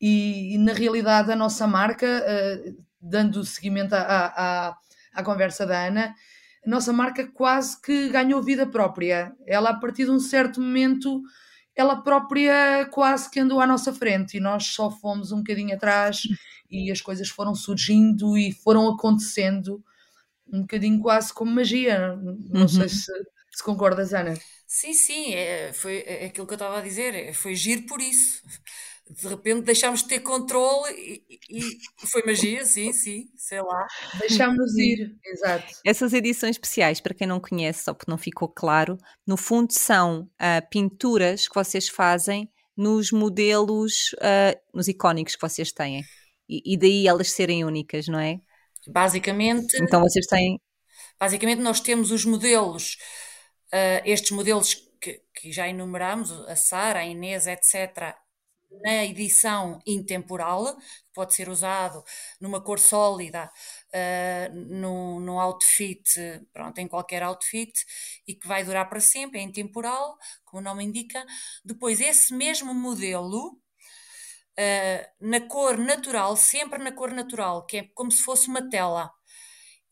e, 0.00 0.56
e 0.56 0.58
na 0.58 0.72
realidade 0.72 1.30
a 1.30 1.36
nossa 1.36 1.68
marca, 1.68 2.04
uh, 2.04 2.84
dando 3.00 3.44
seguimento 3.44 3.94
à, 3.94 4.00
à, 4.00 4.76
à 5.14 5.22
conversa 5.22 5.64
da 5.64 5.86
Ana, 5.86 6.12
a 6.66 6.68
nossa 6.68 6.92
marca 6.92 7.24
quase 7.24 7.80
que 7.80 8.08
ganhou 8.08 8.42
vida 8.42 8.66
própria. 8.66 9.32
Ela, 9.46 9.70
a 9.70 9.78
partir 9.78 10.06
de 10.06 10.10
um 10.10 10.18
certo 10.18 10.60
momento, 10.60 11.22
ela 11.76 12.02
própria 12.02 12.86
quase 12.90 13.30
que 13.30 13.38
andou 13.38 13.60
à 13.60 13.66
nossa 13.66 13.92
frente 13.92 14.36
e 14.38 14.40
nós 14.40 14.66
só 14.68 14.90
fomos 14.90 15.30
um 15.30 15.38
bocadinho 15.38 15.74
atrás 15.74 16.22
e 16.70 16.90
as 16.90 17.00
coisas 17.00 17.28
foram 17.28 17.54
surgindo 17.54 18.36
e 18.36 18.50
foram 18.50 18.88
acontecendo 18.88 19.84
um 20.50 20.62
bocadinho 20.62 21.00
quase 21.00 21.32
como 21.32 21.50
magia. 21.50 22.16
Não 22.16 22.62
uhum. 22.62 22.68
sei 22.68 22.88
se, 22.88 23.12
se 23.52 23.62
concordas, 23.62 24.14
Ana. 24.14 24.34
Sim, 24.66 24.94
sim, 24.94 25.34
é, 25.34 25.72
foi 25.72 26.02
é 26.06 26.26
aquilo 26.26 26.46
que 26.46 26.54
eu 26.54 26.56
estava 26.56 26.78
a 26.78 26.82
dizer, 26.82 27.14
é, 27.14 27.32
foi 27.32 27.54
giro 27.54 27.82
por 27.86 28.00
isso. 28.00 28.42
De 29.08 29.28
repente 29.28 29.62
deixámos 29.62 30.02
de 30.02 30.08
ter 30.08 30.20
controle 30.20 30.92
e, 30.92 31.38
e, 31.48 32.06
foi 32.08 32.22
magia, 32.24 32.64
sim, 32.64 32.92
sim, 32.92 33.28
sei 33.36 33.62
lá. 33.62 33.86
Deixámos 34.18 34.76
ir, 34.76 35.16
exato. 35.24 35.72
Essas 35.84 36.12
edições 36.12 36.56
especiais, 36.56 37.00
para 37.00 37.14
quem 37.14 37.26
não 37.26 37.40
conhece, 37.40 37.84
só 37.84 37.94
porque 37.94 38.10
não 38.10 38.18
ficou 38.18 38.48
claro, 38.48 38.98
no 39.26 39.36
fundo 39.36 39.72
são 39.72 40.22
uh, 40.22 40.68
pinturas 40.70 41.46
que 41.46 41.54
vocês 41.54 41.88
fazem 41.88 42.50
nos 42.76 43.12
modelos, 43.12 44.12
uh, 44.14 44.58
nos 44.74 44.88
icónicos 44.88 45.36
que 45.36 45.40
vocês 45.40 45.72
têm. 45.72 46.02
E, 46.48 46.74
e, 46.74 46.76
daí 46.76 47.06
elas 47.06 47.30
serem 47.30 47.64
únicas, 47.64 48.08
não 48.08 48.18
é? 48.18 48.40
Basicamente. 48.88 49.76
Então 49.80 50.00
vocês 50.00 50.26
têm. 50.26 50.60
Basicamente, 51.18 51.60
nós 51.60 51.80
temos 51.80 52.10
os 52.10 52.24
modelos, 52.24 52.96
uh, 53.72 54.02
estes 54.04 54.32
modelos 54.32 54.74
que, 55.00 55.20
que 55.34 55.52
já 55.52 55.68
enumeramos, 55.68 56.30
a 56.48 56.56
Sara, 56.56 57.00
a 57.00 57.06
Inês, 57.06 57.46
etc., 57.46 58.14
na 58.82 59.04
edição 59.04 59.80
intemporal, 59.86 60.76
pode 61.14 61.34
ser 61.34 61.48
usado 61.48 62.04
numa 62.40 62.60
cor 62.60 62.78
sólida, 62.78 63.50
uh, 63.94 64.54
num, 64.54 65.20
num 65.20 65.40
outfit, 65.40 66.02
pronto, 66.52 66.78
em 66.78 66.88
qualquer 66.88 67.22
outfit, 67.22 67.72
e 68.26 68.34
que 68.34 68.46
vai 68.46 68.64
durar 68.64 68.88
para 68.88 69.00
sempre, 69.00 69.40
é 69.40 69.42
intemporal, 69.42 70.16
como 70.44 70.60
o 70.60 70.64
nome 70.64 70.84
indica. 70.84 71.24
Depois, 71.64 72.00
esse 72.00 72.34
mesmo 72.34 72.74
modelo, 72.74 73.58
uh, 74.58 75.06
na 75.20 75.40
cor 75.48 75.78
natural, 75.78 76.36
sempre 76.36 76.78
na 76.82 76.92
cor 76.92 77.10
natural, 77.12 77.64
que 77.66 77.78
é 77.78 77.82
como 77.94 78.10
se 78.10 78.22
fosse 78.22 78.48
uma 78.48 78.68
tela. 78.68 79.10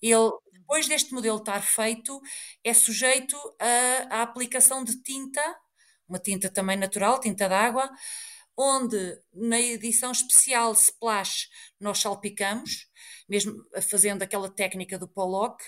Ele, 0.03 0.31
depois 0.53 0.89
deste 0.89 1.13
modelo 1.15 1.39
estar 1.39 1.63
feito, 1.63 2.21
é 2.65 2.75
sujeito 2.75 3.37
à 4.11 4.23
aplicação 4.23 4.85
de 4.85 5.03
tinta, 5.03 5.43
uma 6.09 6.19
tinta 6.19 6.51
também 6.51 6.77
natural, 6.77 7.21
tinta 7.21 7.49
d'água, 7.49 7.91
onde 8.57 9.19
na 9.33 9.61
edição 9.61 10.13
especial 10.13 10.73
Splash 10.73 11.49
nós 11.81 11.99
salpicamos, 11.99 12.89
mesmo 13.29 13.55
fazendo 13.89 14.23
aquela 14.23 14.49
técnica 14.49 14.99
do 14.99 15.09
Pollock, 15.09 15.63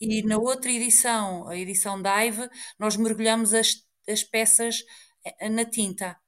e 0.00 0.22
na 0.22 0.38
outra 0.38 0.70
edição, 0.70 1.46
a 1.46 1.56
edição 1.56 2.00
Dive, 2.00 2.48
nós 2.78 2.96
mergulhamos 2.96 3.52
as, 3.52 3.84
as 4.08 4.24
peças 4.24 4.82
eh, 5.24 5.48
na 5.50 5.64
tinta. 5.64 6.18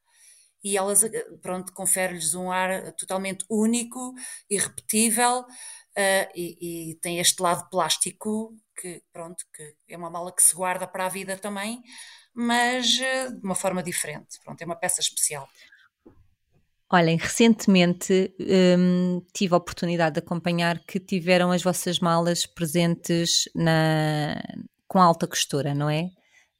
E 0.62 0.76
elas, 0.76 1.02
eh, 1.02 1.24
pronto, 1.40 1.72
confere-lhes 1.72 2.34
um 2.34 2.50
ar 2.52 2.92
totalmente 2.92 3.44
único, 3.48 4.14
irrepetível, 4.50 5.40
uh, 5.40 6.28
e, 6.34 6.90
e, 6.90 6.94
tem 6.96 7.18
este 7.18 7.42
lado 7.42 7.68
plástico, 7.70 8.54
que, 8.76 9.02
pronto, 9.12 9.44
que 9.54 9.76
é 9.88 9.96
uma 9.96 10.10
mala 10.10 10.34
que 10.34 10.42
se 10.42 10.54
guarda 10.54 10.86
para 10.86 11.06
a 11.06 11.08
vida 11.08 11.36
também, 11.38 11.82
mas 12.34 12.98
eh, 13.00 13.30
de 13.30 13.44
uma 13.44 13.54
forma 13.54 13.82
diferente. 13.82 14.38
Pronto, 14.44 14.60
é 14.60 14.64
uma 14.64 14.76
peça 14.76 15.00
especial. 15.00 15.48
Olhem, 16.90 17.16
recentemente 17.16 18.34
hum, 18.78 19.24
tive 19.32 19.54
a 19.54 19.56
oportunidade 19.56 20.14
de 20.14 20.18
acompanhar 20.18 20.78
que 20.80 21.00
tiveram 21.00 21.50
as 21.50 21.62
vossas 21.62 21.98
malas 21.98 22.44
presentes 22.44 23.48
na, 23.54 24.42
com 24.86 25.00
alta 25.00 25.26
costura, 25.26 25.74
não 25.74 25.88
é? 25.88 26.10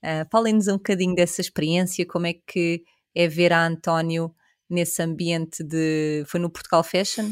Uh, 0.03 0.27
Falem-nos 0.31 0.69
um 0.69 0.79
bocadinho 0.79 1.15
dessa 1.15 1.43
experiência, 1.43 2.07
como 2.07 2.27
é 2.27 2.33
que 2.33 2.83
é 3.15 3.29
ver 3.29 3.53
a 3.53 3.67
António 3.67 4.35
nesse 4.71 5.03
ambiente 5.03 5.63
de. 5.63 6.25
Foi 6.27 6.41
no 6.41 6.49
Portugal 6.49 6.83
Fashion? 6.83 7.31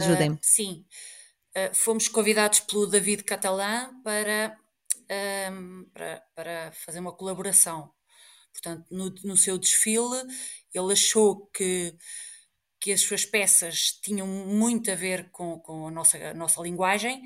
Ajudem-me. 0.00 0.36
Uh, 0.36 0.38
sim, 0.40 0.84
uh, 1.56 1.74
fomos 1.74 2.06
convidados 2.06 2.60
pelo 2.60 2.86
David 2.86 3.24
Catalã 3.24 3.90
para 4.04 4.56
um, 5.10 5.84
para, 5.92 6.22
para 6.34 6.72
fazer 6.72 7.00
uma 7.00 7.12
colaboração. 7.12 7.92
Portanto, 8.52 8.86
no, 8.90 9.10
no 9.24 9.36
seu 9.36 9.58
desfile, 9.58 10.22
ele 10.74 10.92
achou 10.92 11.46
que, 11.46 11.94
que 12.78 12.92
as 12.92 13.00
suas 13.00 13.24
peças 13.24 13.92
tinham 14.02 14.26
muito 14.26 14.90
a 14.90 14.94
ver 14.94 15.30
com, 15.30 15.58
com 15.60 15.86
a, 15.86 15.90
nossa, 15.90 16.16
a 16.18 16.34
nossa 16.34 16.60
linguagem 16.60 17.22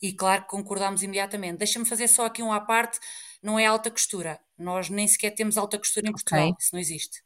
e, 0.00 0.12
claro, 0.12 0.44
concordámos 0.46 1.02
imediatamente. 1.02 1.58
Deixa-me 1.58 1.84
fazer 1.84 2.08
só 2.08 2.26
aqui 2.26 2.42
um 2.42 2.52
à 2.52 2.60
parte: 2.60 2.98
não 3.42 3.58
é 3.58 3.66
alta 3.66 3.90
costura. 3.90 4.40
Nós 4.58 4.88
nem 4.88 5.06
sequer 5.08 5.30
temos 5.30 5.56
alta 5.56 5.78
costura 5.78 6.08
em 6.08 6.12
Portugal, 6.12 6.48
okay. 6.48 6.56
isso 6.58 6.70
não 6.72 6.80
existe. 6.80 7.22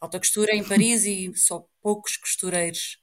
Alta 0.00 0.18
costura 0.18 0.54
em 0.54 0.62
Paris 0.62 1.04
e 1.04 1.34
só 1.34 1.66
poucos 1.80 2.16
costureiros. 2.16 2.98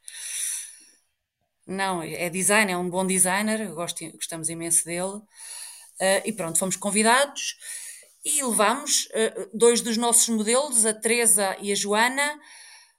Não, 1.65 2.03
é 2.03 2.29
design, 2.29 2.71
é 2.71 2.77
um 2.77 2.89
bom 2.89 3.05
designer, 3.05 3.73
gosto, 3.73 4.05
gostamos 4.11 4.49
imenso 4.49 4.85
dele. 4.85 5.21
Uh, 6.01 6.25
e 6.25 6.33
pronto, 6.33 6.57
fomos 6.57 6.75
convidados 6.75 7.57
e 8.25 8.43
levámos 8.43 9.05
uh, 9.05 9.49
dois 9.53 9.81
dos 9.81 9.97
nossos 9.97 10.29
modelos, 10.29 10.83
a 10.83 10.95
Teresa 10.95 11.55
e 11.61 11.71
a 11.71 11.75
Joana, 11.75 12.39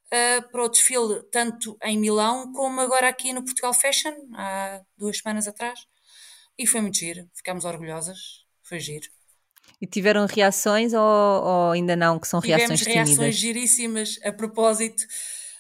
uh, 0.07 0.49
para 0.51 0.65
o 0.65 0.69
desfile 0.69 1.21
tanto 1.33 1.77
em 1.83 1.99
Milão 1.99 2.53
como 2.53 2.81
agora 2.81 3.09
aqui 3.09 3.33
no 3.33 3.45
Portugal 3.45 3.75
Fashion, 3.75 4.15
há 4.35 4.81
duas 4.97 5.19
semanas 5.19 5.49
atrás. 5.49 5.81
E 6.57 6.65
foi 6.65 6.81
muito 6.81 6.97
giro, 6.99 7.29
ficámos 7.35 7.65
orgulhosas, 7.65 8.19
foi 8.63 8.79
giro. 8.79 9.09
E 9.81 9.87
tiveram 9.87 10.25
reações 10.27 10.93
ou, 10.93 11.01
ou 11.01 11.73
ainda 11.73 11.97
não, 11.97 12.21
que 12.21 12.29
são 12.29 12.41
Tivemos 12.41 12.69
reações 12.69 12.81
tímidas? 12.83 13.09
reações 13.09 13.35
giríssimas. 13.35 14.21
A 14.23 14.31
propósito, 14.31 15.03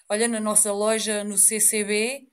olha, 0.08 0.28
na 0.28 0.38
nossa 0.38 0.72
loja 0.72 1.24
no 1.24 1.36
CCB 1.36 2.28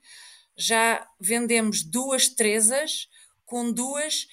já 0.56 1.04
vendemos 1.18 1.82
duas 1.82 2.28
Teresas 2.28 3.08
com 3.44 3.72
duas 3.72 4.28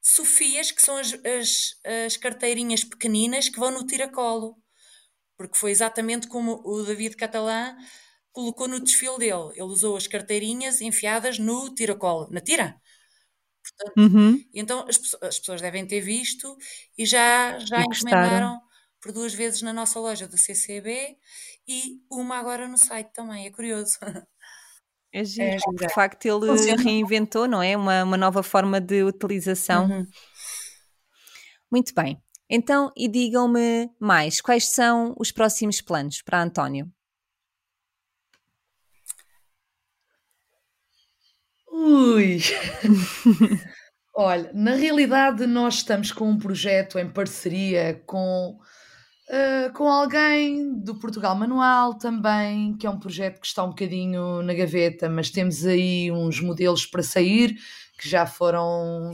Sofias, 0.00 0.70
que 0.70 0.82
são 0.82 0.96
as, 0.96 1.12
as, 1.12 1.74
as 2.06 2.16
carteirinhas 2.16 2.84
pequeninas 2.84 3.48
que 3.48 3.58
vão 3.58 3.70
no 3.70 3.86
tiracolo. 3.86 4.56
Porque 5.36 5.58
foi 5.58 5.70
exatamente 5.70 6.26
como 6.28 6.60
o 6.64 6.82
David 6.82 7.16
Catalã 7.16 7.76
colocou 8.32 8.68
no 8.68 8.80
desfile 8.80 9.18
dele. 9.18 9.50
Ele 9.52 9.62
usou 9.62 9.96
as 9.96 10.06
carteirinhas 10.06 10.80
enfiadas 10.80 11.38
no 11.38 11.74
tiracolo, 11.74 12.28
na 12.30 12.40
tira. 12.40 12.80
Portanto, 13.62 13.98
uhum. 13.98 14.44
Então 14.54 14.86
as, 14.88 15.00
as, 15.22 15.38
pessoas 15.38 15.60
devem 15.60 15.86
ter 15.86 16.00
visto 16.00 16.56
e 16.96 17.04
já, 17.04 17.58
já 17.58 17.80
e 17.80 17.84
encomendaram 17.84 18.60
por 19.00 19.12
duas 19.12 19.32
vezes 19.34 19.62
na 19.62 19.72
nossa 19.72 19.98
loja 19.98 20.26
do 20.26 20.36
CCB 20.36 21.16
e 21.66 22.00
uma 22.10 22.36
agora 22.38 22.68
no 22.68 22.78
site 22.78 23.12
também. 23.12 23.46
É 23.46 23.50
curioso. 23.50 23.98
É 25.12 25.24
giro, 25.24 25.44
é, 25.44 25.86
de 25.86 25.92
facto 25.92 26.24
ele 26.26 26.46
Funciona. 26.46 26.82
reinventou, 26.82 27.48
não 27.48 27.62
é? 27.62 27.76
Uma, 27.76 28.04
uma 28.04 28.16
nova 28.16 28.42
forma 28.42 28.80
de 28.80 29.02
utilização. 29.02 29.86
Uhum. 29.88 30.06
Muito 31.70 31.92
bem. 31.94 32.20
Então, 32.48 32.90
e 32.96 33.08
digam-me 33.08 33.90
mais, 34.00 34.40
quais 34.40 34.72
são 34.72 35.14
os 35.18 35.30
próximos 35.30 35.80
planos 35.80 36.20
para 36.22 36.42
António? 36.42 36.90
Ui! 41.68 42.40
Olha, 44.14 44.50
na 44.52 44.74
realidade 44.74 45.46
nós 45.46 45.76
estamos 45.76 46.12
com 46.12 46.28
um 46.28 46.38
projeto 46.38 46.98
em 46.98 47.08
parceria 47.08 48.02
com 48.04 48.58
Uh, 49.30 49.72
com 49.74 49.88
alguém 49.88 50.74
do 50.80 50.96
Portugal 50.96 51.36
Manual 51.36 51.94
também, 51.94 52.76
que 52.76 52.84
é 52.84 52.90
um 52.90 52.98
projeto 52.98 53.40
que 53.40 53.46
está 53.46 53.62
um 53.62 53.68
bocadinho 53.68 54.42
na 54.42 54.52
gaveta, 54.52 55.08
mas 55.08 55.30
temos 55.30 55.64
aí 55.64 56.10
uns 56.10 56.40
modelos 56.40 56.84
para 56.84 57.00
sair 57.00 57.56
que 57.96 58.08
já 58.08 58.26
foram 58.26 59.12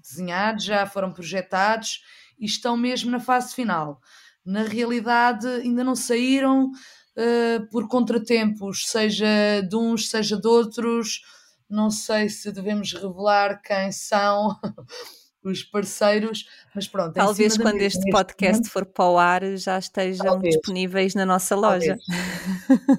desenhados, 0.00 0.64
já 0.64 0.86
foram 0.86 1.12
projetados 1.12 2.02
e 2.38 2.46
estão 2.46 2.78
mesmo 2.78 3.10
na 3.10 3.20
fase 3.20 3.54
final. 3.54 4.00
Na 4.42 4.62
realidade, 4.62 5.46
ainda 5.46 5.84
não 5.84 5.94
saíram 5.94 6.70
uh, 6.70 7.68
por 7.70 7.86
contratempos, 7.88 8.88
seja 8.88 9.60
de 9.68 9.76
uns, 9.76 10.08
seja 10.08 10.40
de 10.40 10.48
outros. 10.48 11.20
Não 11.68 11.90
sei 11.90 12.30
se 12.30 12.50
devemos 12.50 12.94
revelar 12.94 13.60
quem 13.60 13.92
são. 13.92 14.58
os 15.44 15.62
parceiros, 15.62 16.46
mas 16.74 16.86
pronto. 16.86 17.14
Talvez 17.14 17.56
quando 17.56 17.74
mesa, 17.74 17.86
este 17.86 18.10
podcast 18.10 18.52
momento, 18.52 18.70
for 18.70 18.86
para 18.86 19.04
o 19.04 19.18
ar 19.18 19.56
já 19.56 19.78
estejam 19.78 20.26
talvez, 20.26 20.54
disponíveis 20.54 21.14
na 21.14 21.26
nossa 21.26 21.56
loja. 21.56 21.96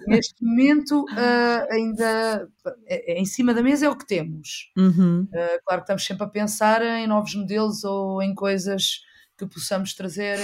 neste 0.08 0.44
momento 0.44 1.06
uh, 1.06 1.74
ainda 1.74 2.48
é, 2.86 3.14
é, 3.14 3.20
em 3.20 3.26
cima 3.26 3.54
da 3.54 3.64
mesa 3.64 3.86
é 3.86 3.90
o 3.90 3.98
que 3.98 4.06
temos. 4.06 4.72
Uhum. 4.78 5.22
Uh, 5.24 5.60
claro 5.66 5.82
que 5.82 5.86
estamos 5.86 6.06
sempre 6.06 6.24
a 6.24 6.30
pensar 6.30 6.82
em 6.82 7.08
novos 7.08 7.34
modelos 7.36 7.84
ou 7.84 8.22
em 8.22 8.36
coisas 8.36 9.02
que 9.38 9.46
possamos 9.46 9.94
trazer 9.94 10.38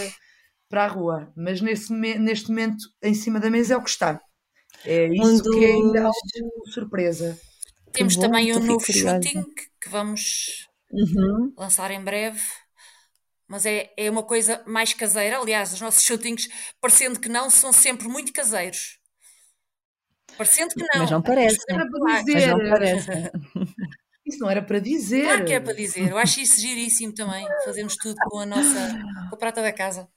para 0.70 0.86
a 0.86 0.88
rua, 0.88 1.32
mas 1.36 1.62
nesse, 1.62 1.92
neste 1.92 2.50
momento 2.50 2.86
em 3.02 3.14
cima 3.14 3.40
da 3.40 3.50
mesa 3.50 3.74
é 3.74 3.78
o 3.78 3.84
que 3.84 3.90
está. 3.90 4.22
É 4.86 5.08
isso 5.08 5.50
um 5.50 5.52
que 5.52 5.66
é 5.66 5.72
ainda 5.72 6.04
algo 6.04 6.70
surpresa. 6.72 7.38
Temos 7.92 8.16
bom, 8.16 8.22
também 8.22 8.56
um 8.56 8.60
novo 8.60 8.86
shooting 8.86 9.44
que 9.82 9.90
vamos 9.90 10.69
uhum. 10.92 11.54
lançar 11.58 11.92
em 11.92 12.04
breve. 12.04 12.42
Mas 13.48 13.66
é, 13.66 13.92
é 13.98 14.10
uma 14.10 14.24
coisa 14.24 14.64
mais 14.68 14.94
caseira. 14.94 15.40
Aliás, 15.40 15.74
os 15.74 15.82
nossos 15.82 16.04
shootings, 16.04 16.48
parecendo 16.80 17.20
que 17.20 17.30
não, 17.30 17.50
são 17.50 17.74
sempre 17.74 18.08
muito 18.08 18.32
caseiros. 18.32 19.00
Parecendo 20.38 20.74
que 20.76 20.82
não. 20.82 21.02
Mas 21.02 21.12
não 21.12 21.22
parece. 21.22 21.58
Mas 21.70 22.48
não 22.48 22.70
parece. 22.70 23.08
Isso 24.26 24.40
não 24.40 24.50
era 24.50 24.62
para 24.62 24.80
dizer. 24.80 25.24
Claro 25.24 25.46
que 25.46 25.54
é 25.54 25.60
para 25.60 25.74
dizer. 25.74 26.12
Eu 26.12 26.18
acho 26.18 26.40
isso 26.40 26.62
giríssimo 26.62 27.12
também. 27.16 27.48
Fazemos 27.66 27.96
tudo 27.96 28.16
com 28.30 28.38
a 28.38 28.46
nossa 28.46 29.00
com 29.28 29.36
a 29.36 29.38
prata 29.40 29.60
da 29.60 29.74
casa. 29.74 30.08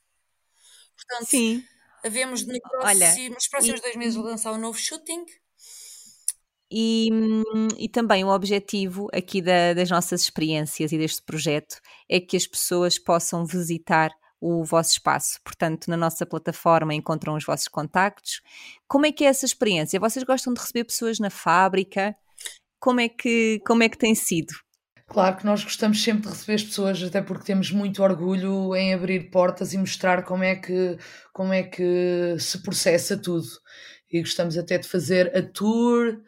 Portanto, 0.95 1.31
Sim. 1.31 1.65
Havemos 2.05 2.45
no 2.45 2.61
próximo, 2.61 2.85
Olha, 2.85 3.31
nos 3.31 3.49
próximos 3.49 3.79
e, 3.79 3.83
dois 3.83 3.97
meses 3.97 4.17
lançar 4.17 4.53
um 4.53 4.59
novo 4.59 4.77
shooting. 4.77 5.25
E, 6.75 7.11
e 7.77 7.87
também 7.87 8.25
o 8.25 8.29
objetivo 8.29 9.09
aqui 9.13 9.43
da, 9.43 9.75
das 9.75 9.91
nossas 9.91 10.23
experiências 10.23 10.91
e 10.91 10.97
deste 10.97 11.21
projeto 11.23 11.77
é 12.09 12.19
que 12.19 12.35
as 12.35 12.47
pessoas 12.47 12.99
possam 12.99 13.45
visitar 13.45 14.11
o 14.41 14.65
vosso 14.65 14.93
espaço. 14.93 15.39
Portanto, 15.45 15.89
na 15.89 15.99
nossa 15.99 16.25
plataforma 16.25 16.95
encontram 16.95 17.35
os 17.35 17.45
vossos 17.45 17.69
contactos. 17.69 18.41
Como 18.89 19.05
é 19.05 19.13
que 19.13 19.23
é 19.23 19.29
essa 19.29 19.45
experiência? 19.45 20.01
Vocês 20.01 20.25
gostam 20.25 20.55
de 20.55 20.61
receber 20.61 20.85
pessoas 20.85 21.19
na 21.19 21.29
fábrica? 21.29 22.17
Como 22.81 23.01
é 23.01 23.09
que, 23.09 23.61
como 23.67 23.83
é 23.83 23.89
que 23.91 23.99
tem 23.99 24.15
sido? 24.15 24.55
Claro 25.07 25.37
que 25.37 25.45
nós 25.45 25.63
gostamos 25.63 26.03
sempre 26.03 26.23
de 26.23 26.29
receber 26.29 26.55
as 26.55 26.65
pessoas, 26.65 27.03
até 27.03 27.21
porque 27.21 27.45
temos 27.45 27.71
muito 27.71 28.03
orgulho 28.03 28.75
em 28.75 28.95
abrir 28.95 29.31
portas 29.31 29.75
e 29.75 29.79
mostrar 29.79 30.25
como 30.25 30.43
é 30.43 30.57
que, 30.57 30.97
como 31.35 31.53
é 31.53 31.63
que 31.65 32.35
se 32.39 32.63
processa 32.63 33.15
tudo. 33.15 33.47
E 34.11 34.21
gostamos 34.21 34.57
até 34.57 34.79
de 34.79 34.89
fazer 34.89 35.37
a 35.37 35.43
tour 35.43 36.19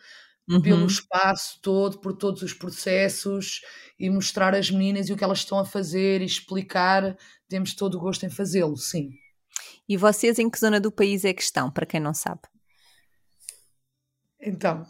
uhum. 0.49 0.61
pelo 0.61 0.87
espaço 0.87 1.59
todo, 1.63 1.99
por 1.99 2.15
todos 2.17 2.43
os 2.43 2.53
processos 2.53 3.61
e 3.99 4.09
mostrar 4.11 4.55
as 4.55 4.71
meninas 4.71 5.09
e 5.09 5.13
o 5.13 5.17
que 5.17 5.25
elas 5.25 5.39
estão 5.39 5.59
a 5.59 5.65
fazer 5.65 6.21
e 6.21 6.27
explicar. 6.27 7.17
Temos 7.49 7.75
todo 7.75 7.97
o 7.97 8.01
gosto 8.01 8.25
em 8.25 8.31
fazê-lo, 8.31 8.77
sim. 8.77 9.11
E 9.89 9.97
vocês 9.97 10.39
em 10.39 10.49
que 10.49 10.59
zona 10.59 10.81
do 10.81 10.91
país 10.91 11.25
é 11.25 11.33
que 11.33 11.43
estão, 11.43 11.71
para 11.71 11.87
quem 11.87 12.01
não 12.01 12.15
sabe? 12.15 12.41
Então, 14.41 14.87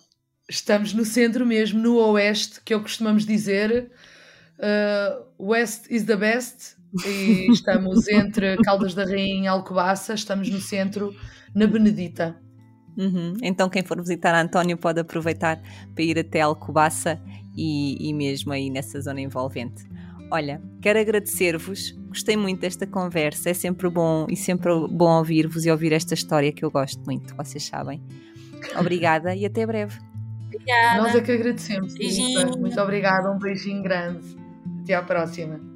Estamos 0.48 0.92
no 0.92 1.04
centro 1.04 1.46
mesmo, 1.46 1.80
no 1.80 1.96
oeste, 1.96 2.60
que 2.62 2.72
é 2.72 2.76
o 2.76 2.80
que 2.80 2.84
costumamos 2.84 3.24
dizer. 3.24 3.90
Uh, 4.58 5.48
West 5.50 5.86
is 5.90 6.04
the 6.04 6.16
best. 6.16 6.76
E 7.06 7.48
estamos 7.52 8.06
entre 8.08 8.56
Caldas 8.58 8.94
da 8.94 9.04
Rainha 9.04 9.44
e 9.44 9.46
Alcobaça. 9.46 10.12
Estamos 10.12 10.50
no 10.50 10.60
centro, 10.60 11.14
na 11.54 11.66
Benedita. 11.66 12.38
Uhum. 12.96 13.35
Então, 13.42 13.68
quem 13.68 13.83
for 13.83 14.00
visitar 14.00 14.35
António 14.35 14.76
pode 14.76 15.00
aproveitar 15.00 15.61
para 15.94 16.04
ir 16.04 16.18
até 16.18 16.40
Alcobaça 16.40 17.20
e, 17.57 18.09
e 18.09 18.12
mesmo 18.12 18.52
aí 18.52 18.70
nessa 18.70 19.00
zona 19.00 19.20
envolvente. 19.20 19.85
Olha, 20.30 20.61
quero 20.80 20.98
agradecer-vos, 20.98 21.92
gostei 22.09 22.37
muito 22.37 22.61
desta 22.61 22.87
conversa, 22.87 23.50
é 23.50 23.54
sempre 23.54 23.88
bom 23.88 24.26
e 24.28 24.37
sempre 24.37 24.72
bom 24.88 25.18
ouvir-vos 25.18 25.66
e 25.66 25.70
ouvir 25.70 25.92
esta 25.92 26.14
história 26.14 26.52
que 26.52 26.64
eu 26.64 26.70
gosto 26.70 27.00
muito, 27.04 27.35
vocês 27.37 27.64
sabem. 27.64 28.02
Obrigada 28.76 29.35
e 29.35 29.44
até 29.44 29.66
breve. 29.66 29.98
Obrigada. 30.46 31.02
Nós 31.02 31.14
é 31.14 31.20
que 31.20 31.33
agradecemos. 31.33 31.94
Beijinho. 31.94 32.59
Muito 32.59 32.80
obrigada, 32.80 33.30
um 33.30 33.38
beijinho 33.38 33.83
grande. 33.83 34.24
Até 34.83 34.94
à 34.94 35.02
próxima. 35.02 35.73